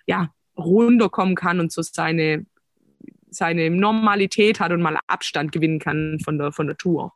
[0.07, 2.47] ja, runterkommen kann und so seine,
[3.31, 7.13] seine Normalität hat und mal Abstand gewinnen kann von der, von der Tour.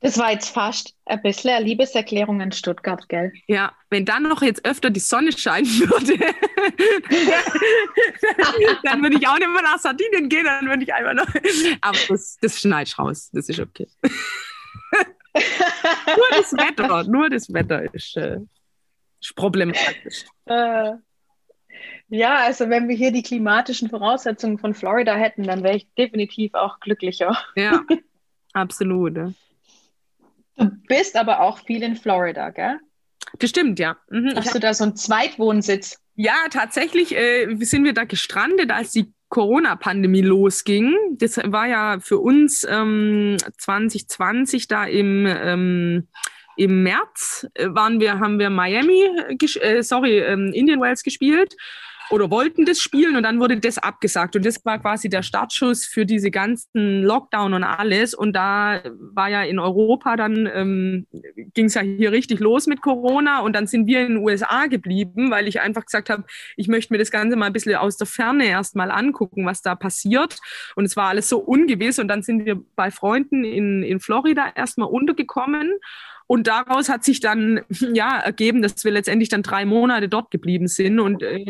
[0.00, 3.32] Das war jetzt fast ein bisschen eine Liebeserklärung in Stuttgart, gell?
[3.48, 6.16] Ja, wenn dann noch jetzt öfter die Sonne scheinen würde,
[8.84, 11.26] dann würde ich auch nicht mehr nach Sardinien gehen, dann würde ich einfach noch.
[11.80, 13.88] Aber das, das schneid raus, das ist okay.
[15.34, 18.38] nur das Wetter, nur das Wetter ist, äh,
[19.20, 20.26] ist problematisch.
[20.44, 20.92] Äh,
[22.08, 26.54] ja, also wenn wir hier die klimatischen Voraussetzungen von Florida hätten, dann wäre ich definitiv
[26.54, 27.36] auch glücklicher.
[27.56, 27.84] Ja,
[28.52, 29.34] absolut.
[30.58, 32.78] Du bist aber auch viel in Florida, gell?
[33.38, 33.96] Das stimmt, ja.
[34.10, 34.34] Mhm.
[34.36, 35.98] Hast du da so einen Zweitwohnsitz?
[36.14, 40.94] Ja, tatsächlich äh, sind wir da gestrandet, als die Corona-Pandemie losging.
[41.18, 46.08] Das war ja für uns ähm, 2020 da im ähm,
[46.56, 49.04] im März waren wir, haben wir Miami,
[49.60, 51.54] äh, sorry, ähm, Indian Wells gespielt
[52.10, 54.36] oder wollten das spielen und dann wurde das abgesagt.
[54.36, 58.14] Und das war quasi der Startschuss für diese ganzen Lockdown und alles.
[58.14, 61.06] Und da war ja in Europa dann, ähm,
[61.54, 64.66] ging es ja hier richtig los mit Corona und dann sind wir in den USA
[64.66, 66.24] geblieben, weil ich einfach gesagt habe,
[66.56, 69.74] ich möchte mir das Ganze mal ein bisschen aus der Ferne erstmal angucken, was da
[69.74, 70.38] passiert.
[70.76, 74.52] Und es war alles so ungewiss und dann sind wir bei Freunden in, in Florida
[74.54, 75.72] erstmal untergekommen.
[76.28, 77.62] Und daraus hat sich dann
[77.94, 81.00] ja ergeben, dass wir letztendlich dann drei Monate dort geblieben sind.
[81.00, 81.44] Und äh,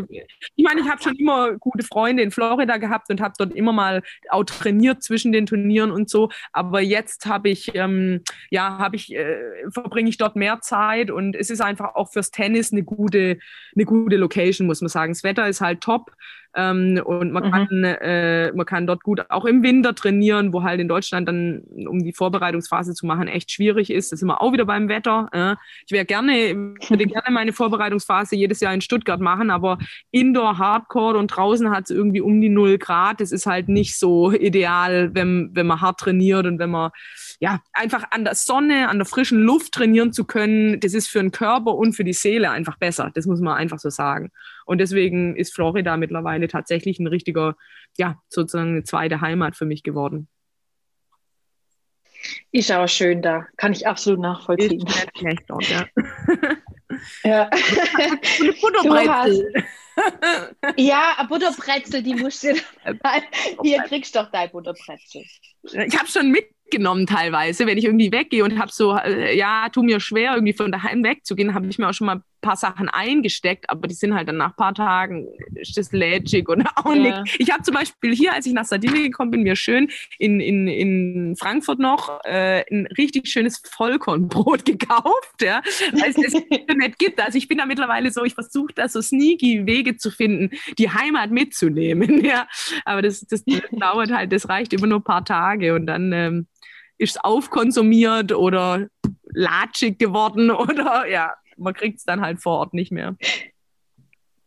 [0.57, 3.73] ich meine, ich habe schon immer gute Freunde in Florida gehabt und habe dort immer
[3.73, 6.31] mal auch trainiert zwischen den Turnieren und so.
[6.53, 9.37] Aber jetzt habe ich, ähm, ja, habe ich, äh,
[9.71, 13.39] verbringe ich dort mehr Zeit und es ist einfach auch fürs Tennis eine gute,
[13.75, 15.13] eine gute Location, muss man sagen.
[15.13, 16.13] Das Wetter ist halt top.
[16.59, 17.51] Ähm, und man, mhm.
[17.53, 21.63] kann, äh, man kann dort gut auch im Winter trainieren, wo halt in Deutschland dann,
[21.87, 24.11] um die Vorbereitungsphase zu machen, echt schwierig ist.
[24.11, 25.29] Das sind wir auch wieder beim Wetter.
[25.31, 25.55] Äh.
[25.87, 29.79] Ich wäre gerne, würde gerne meine Vorbereitungsphase jedes Jahr in Stuttgart machen, aber
[30.11, 33.21] Indoor Hardcore und draußen hat es irgendwie um die null Grad.
[33.21, 36.91] Das ist halt nicht so ideal, wenn, wenn man hart trainiert und wenn man
[37.39, 40.81] ja einfach an der Sonne, an der frischen Luft trainieren zu können.
[40.81, 43.13] Das ist für den Körper und für die Seele einfach besser.
[43.15, 44.33] Das muss man einfach so sagen.
[44.69, 47.57] Und deswegen ist Florida mittlerweile tatsächlich ein richtiger,
[47.97, 50.29] ja, sozusagen eine zweite Heimat für mich geworden.
[52.53, 54.87] Ist aber schön da, kann ich absolut nachvollziehen.
[54.87, 55.87] Ist nicht schlecht dort, ja.
[57.25, 57.51] ja.
[58.41, 59.65] Eine Butterbrezel.
[60.77, 62.55] ja, Butterbrezel, die musst du.
[63.63, 65.25] Hier kriegst du doch dein Butterbrezel.
[65.63, 69.69] Ich habe schon mit genommen teilweise, wenn ich irgendwie weggehe und habe so, äh, ja,
[69.71, 72.89] tu mir schwer, irgendwie von daheim wegzugehen, habe ich mir auch schon mal paar Sachen
[72.89, 76.95] eingesteckt, aber die sind halt dann nach ein paar Tagen, ist das lätschig und auch
[76.95, 77.23] ja.
[77.23, 77.37] nicht.
[77.41, 80.69] Ich habe zum Beispiel hier, als ich nach Sardinien gekommen bin, mir schön in, in,
[80.69, 85.63] in Frankfurt noch äh, ein richtig schönes Vollkornbrot gekauft, ja,
[85.93, 86.33] weil es das
[86.77, 87.21] nicht gibt.
[87.21, 90.91] Also ich bin da mittlerweile so, ich versuche da so sneaky Wege zu finden, die
[90.91, 92.47] Heimat mitzunehmen, ja,
[92.85, 96.13] aber das, das, das dauert halt, das reicht immer nur ein paar Tage und dann
[96.13, 96.47] ähm,
[96.99, 98.89] ist es aufkonsumiert oder
[99.33, 103.17] latschig geworden oder ja, man kriegt es dann halt vor Ort nicht mehr.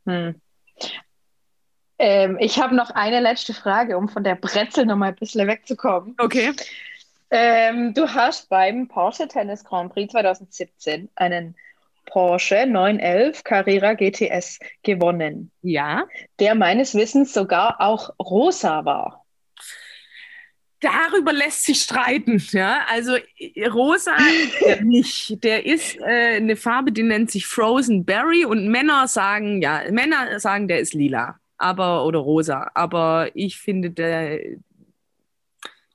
[0.05, 0.36] Hm.
[1.99, 5.47] Ähm, ich habe noch eine letzte Frage, um von der Brezel noch mal ein bisschen
[5.47, 6.16] wegzukommen.
[6.18, 6.51] Okay.
[7.30, 11.55] Ähm, du hast beim Porsche Tennis Grand Prix 2017 einen
[12.07, 15.51] Porsche 911 Carrera GTS gewonnen.
[15.62, 16.05] Ja.
[16.39, 19.20] Der meines Wissens sogar auch rosa war
[20.82, 22.43] darüber lässt sich streiten.
[22.51, 22.82] Ja?
[22.89, 23.15] Also
[23.71, 24.11] rosa
[24.65, 25.43] der nicht.
[25.43, 30.39] Der ist äh, eine Farbe, die nennt sich Frozen Berry und Männer sagen, ja, Männer
[30.39, 32.69] sagen, der ist lila, aber oder rosa.
[32.73, 34.39] Aber ich finde, der,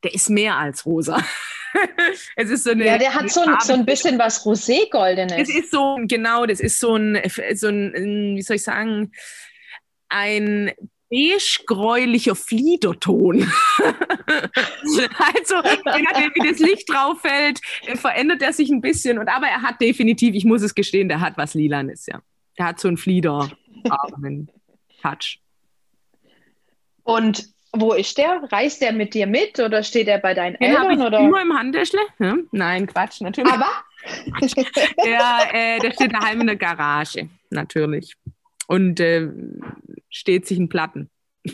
[0.02, 1.22] der ist mehr als rosa.
[2.36, 5.36] es ist so eine, ja, der hat so ein, so ein bisschen was Rosé-Goldenes.
[5.36, 7.20] Es ist so, genau, das ist so ein,
[7.54, 9.12] so ein, wie soll ich sagen,
[10.08, 10.72] ein
[11.10, 13.40] beige-gräulicher Fliederton.
[13.78, 19.18] also, je nachdem, wie das Licht drauf fällt, äh, verändert er sich ein bisschen.
[19.18, 22.20] Und, aber er hat definitiv, ich muss es gestehen, der hat was Lilanes, ja.
[22.58, 24.50] Der hat so einen fliederfarbenen
[25.02, 25.40] Touch.
[27.02, 28.42] Und wo ist der?
[28.50, 30.90] Reist der mit dir mit oder steht er bei deinen Den Eltern?
[30.92, 31.20] Ich oder?
[31.20, 32.00] Nur im Handtäschle?
[32.16, 32.48] Hm?
[32.50, 33.52] Nein, Quatsch, natürlich.
[33.52, 33.68] Aber?
[35.04, 38.16] der, äh, der steht daheim in der Garage, natürlich.
[38.66, 39.28] Und äh,
[40.10, 41.10] steht sich in Platten.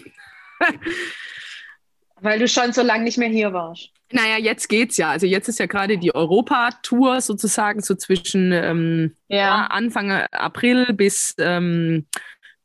[2.21, 3.91] Weil du schon so lange nicht mehr hier warst.
[4.13, 5.11] Naja, jetzt geht's ja.
[5.11, 9.67] Also jetzt ist ja gerade die Europa-Tour sozusagen, so zwischen ähm, ja.
[9.67, 12.07] Anfang April bis ähm,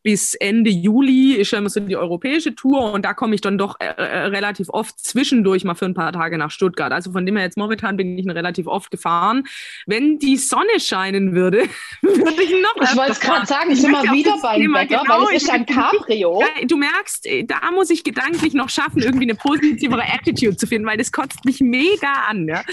[0.08, 3.58] bis Ende Juli ist ja immer so die europäische Tour und da komme ich dann
[3.58, 6.93] doch äh, äh, relativ oft zwischendurch mal für ein paar Tage nach Stuttgart.
[6.93, 9.43] Also von dem her jetzt momentan bin ich relativ oft gefahren.
[9.86, 11.64] Wenn die Sonne scheinen würde,
[12.01, 12.89] würde ich noch.
[12.89, 15.49] Ich wollte es gerade sagen, ich bin mal wieder beim Wetter, genau, weil es ist
[15.49, 16.41] ein Cabrio.
[16.68, 20.88] Du merkst, äh, da muss ich gedanklich noch schaffen, irgendwie eine positivere Attitude zu finden,
[20.88, 22.47] weil das kotzt mich mega an.
[22.47, 22.64] Ja?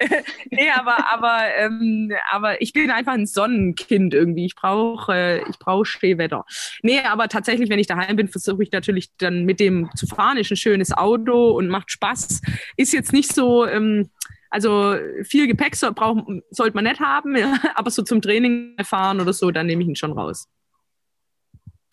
[0.50, 4.44] nee, aber, aber, ähm, aber ich bin einfach ein Sonnenkind irgendwie.
[4.44, 6.44] Ich brauche äh, ich brauch Schneewetter.
[6.82, 10.36] Nee, aber tatsächlich, wenn ich daheim bin, versuche ich natürlich dann mit dem zu fahren.
[10.36, 12.40] Ist ein schönes Auto und macht Spaß.
[12.76, 14.10] Ist jetzt nicht so, ähm,
[14.50, 19.20] also viel Gepäck so, brauch, sollte man nicht haben, ja, aber so zum Training fahren
[19.20, 20.48] oder so, dann nehme ich ihn schon raus.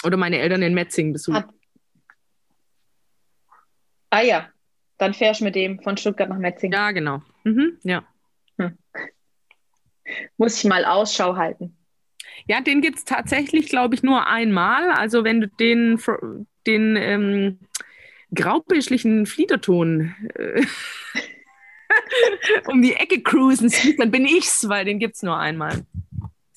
[0.03, 1.43] Oder meine Eltern in Metzing besuchen.
[4.09, 4.49] Ah ja,
[4.97, 6.71] dann fährst du mit dem von Stuttgart nach Metzing.
[6.71, 7.21] Ja, genau.
[7.43, 8.03] Mhm, ja.
[8.57, 8.77] Hm.
[10.37, 11.77] Muss ich mal Ausschau halten.
[12.47, 14.91] Ja, den gibt es tatsächlich, glaube ich, nur einmal.
[14.91, 15.99] Also wenn du den,
[16.65, 17.59] den ähm,
[18.33, 20.65] graubischlichen Fliederton äh,
[22.67, 25.85] um die Ecke cruisen, dann bin ich's, weil den gibt's nur einmal.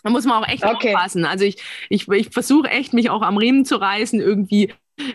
[0.02, 0.94] Da muss man auch echt okay.
[0.94, 1.24] aufpassen.
[1.24, 4.72] Also ich, ich, ich versuche echt, mich auch am Riemen zu reißen, irgendwie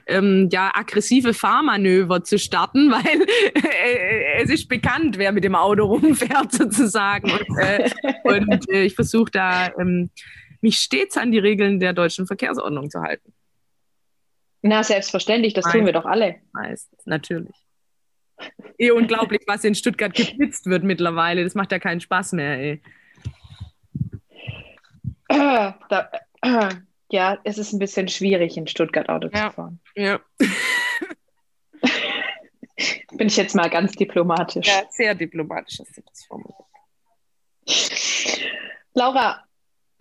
[0.08, 5.86] ähm, ja, aggressive Fahrmanöver zu starten, weil äh, es ist bekannt, wer mit dem Auto
[5.94, 7.32] rumfährt sozusagen.
[7.32, 7.90] Und, äh,
[8.24, 10.10] und äh, ich versuche da ähm,
[10.62, 13.34] mich stets an die Regeln der deutschen Verkehrsordnung zu halten.
[14.62, 16.42] Na, selbstverständlich, das Meist, tun wir doch alle.
[16.52, 17.56] Meist, natürlich.
[18.78, 21.44] Eh unglaublich, was in Stuttgart geblitzt wird mittlerweile.
[21.44, 22.82] Das macht ja keinen Spaß mehr, ey.
[25.30, 26.10] Da,
[27.10, 29.50] ja, es ist ein bisschen schwierig, in Stuttgart Auto ja.
[29.50, 29.80] zu fahren.
[29.96, 30.20] Ja.
[33.14, 34.68] Bin ich jetzt mal ganz diplomatisch.
[34.68, 36.68] Ja, sehr diplomatisch hast du das formuliert.
[38.94, 39.47] Laura,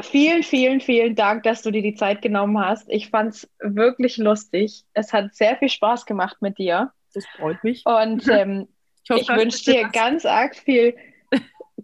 [0.00, 2.88] vielen, vielen, vielen Dank, dass du dir die Zeit genommen hast.
[2.90, 4.84] Ich fand es wirklich lustig.
[4.92, 6.92] Es hat sehr viel Spaß gemacht mit dir.
[7.14, 7.84] Das freut mich.
[7.86, 8.68] Und ähm,
[9.08, 10.94] ich, ich wünsche dir ganz arg viel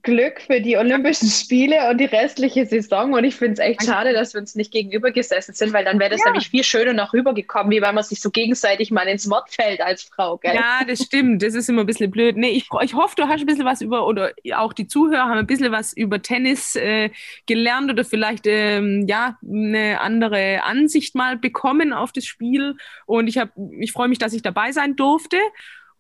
[0.03, 3.13] Glück für die Olympischen Spiele und die restliche Saison.
[3.13, 6.01] Und ich finde es echt schade, dass wir uns nicht gegenüber gesessen sind, weil dann
[6.01, 6.27] wäre das ja.
[6.27, 9.81] nämlich viel schöner noch rübergekommen, wie wenn man sich so gegenseitig mal ins Wort fällt
[9.81, 10.39] als Frau.
[10.39, 10.55] Gell?
[10.55, 11.43] Ja, das stimmt.
[11.43, 12.37] Das ist immer ein bisschen blöd.
[12.37, 15.39] Nee, ich, ich hoffe, du hast ein bisschen was über, oder auch die Zuhörer haben
[15.39, 17.11] ein bisschen was über Tennis äh,
[17.47, 22.77] gelernt oder vielleicht ähm, ja, eine andere Ansicht mal bekommen auf das Spiel.
[23.07, 23.41] Und ich,
[23.79, 25.39] ich freue mich, dass ich dabei sein durfte.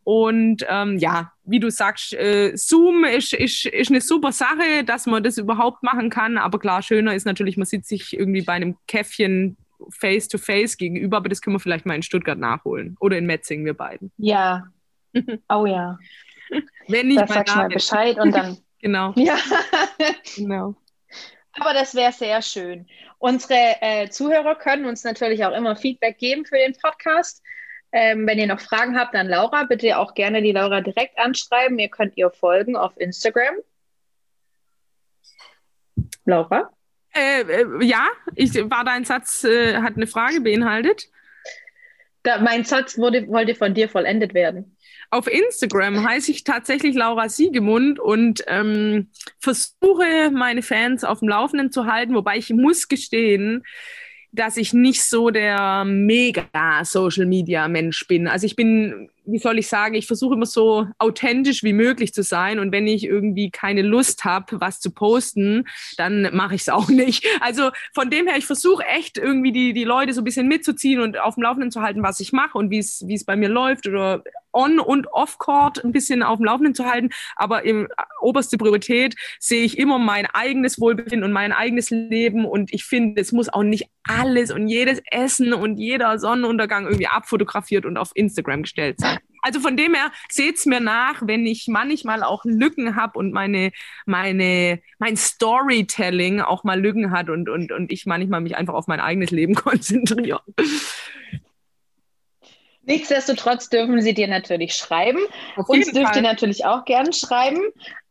[0.05, 5.07] Und ähm, ja, wie du sagst, äh, Zoom ist, ist, ist eine super Sache, dass
[5.07, 6.39] man das überhaupt machen kann.
[6.39, 9.57] Aber klar, schöner ist natürlich, man sitzt sich irgendwie bei einem Käffchen
[9.91, 11.19] face to face gegenüber.
[11.19, 12.97] Aber das können wir vielleicht mal in Stuttgart nachholen.
[13.01, 14.13] Oder in Metzing, wir beiden.
[14.19, 14.65] Ja.
[15.51, 15.99] Oh ja.
[16.89, 18.57] Wenn nicht, da sag ich mal Bescheid und dann.
[18.81, 19.13] genau.
[19.17, 19.37] Ja.
[20.37, 20.75] genau.
[21.53, 22.87] Aber das wäre sehr schön.
[23.19, 27.43] Unsere äh, Zuhörer können uns natürlich auch immer Feedback geben für den Podcast.
[27.93, 31.79] Ähm, wenn ihr noch Fragen habt an Laura, bitte auch gerne die Laura direkt anschreiben.
[31.79, 33.57] Ihr könnt ihr folgen auf Instagram.
[36.25, 36.71] Laura?
[37.15, 41.09] Äh, äh, ja, ich, war dein Satz, äh, hat eine Frage beinhaltet?
[42.23, 44.77] Da, mein Satz wurde, wollte von dir vollendet werden.
[45.11, 51.71] Auf Instagram heiße ich tatsächlich Laura Siegemund und ähm, versuche meine Fans auf dem Laufenden
[51.71, 53.65] zu halten, wobei ich muss gestehen,
[54.33, 56.45] dass ich nicht so der mega
[56.85, 58.27] Social Media Mensch bin.
[58.27, 62.23] Also ich bin wie soll ich sagen, ich versuche immer so authentisch wie möglich zu
[62.23, 62.59] sein.
[62.59, 65.65] Und wenn ich irgendwie keine Lust habe, was zu posten,
[65.97, 67.27] dann mache ich es auch nicht.
[67.41, 71.01] Also von dem her, ich versuche echt irgendwie die, die Leute so ein bisschen mitzuziehen
[71.01, 73.87] und auf dem Laufenden zu halten, was ich mache und wie es bei mir läuft
[73.87, 77.11] oder on- und off-court ein bisschen auf dem Laufenden zu halten.
[77.37, 77.89] Aber im
[78.21, 82.45] oberste Priorität sehe ich immer mein eigenes Wohlbefinden und mein eigenes Leben.
[82.45, 87.07] Und ich finde, es muss auch nicht alles und jedes Essen und jeder Sonnenuntergang irgendwie
[87.07, 89.12] abfotografiert und auf Instagram gestellt sein.
[89.43, 93.73] Also von dem her seht's mir nach, wenn ich manchmal auch Lücken habe und meine,
[94.07, 98.87] meine, mein Storytelling auch mal Lücken hat und, und, und ich manchmal mich einfach auf
[98.87, 100.43] mein eigenes Leben konzentriere.
[102.85, 105.21] Nichtsdestotrotz dürfen Sie dir natürlich schreiben.
[105.69, 106.17] Uns dürft Fall.
[106.17, 107.61] ihr natürlich auch gerne schreiben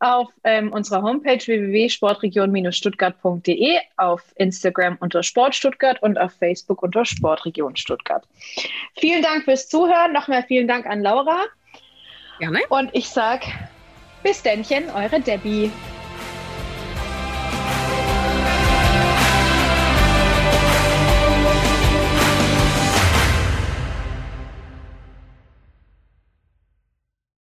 [0.00, 8.26] auf ähm, unserer Homepage www.sportregion-stuttgart.de, auf Instagram unter Sportstuttgart und auf Facebook unter Sportregion Stuttgart.
[8.96, 10.12] Vielen Dank fürs Zuhören.
[10.12, 11.44] Nochmal vielen Dank an Laura.
[12.38, 12.60] Gerne.
[12.70, 13.44] Und ich sage
[14.22, 15.70] bis dennchen, eure Debbie.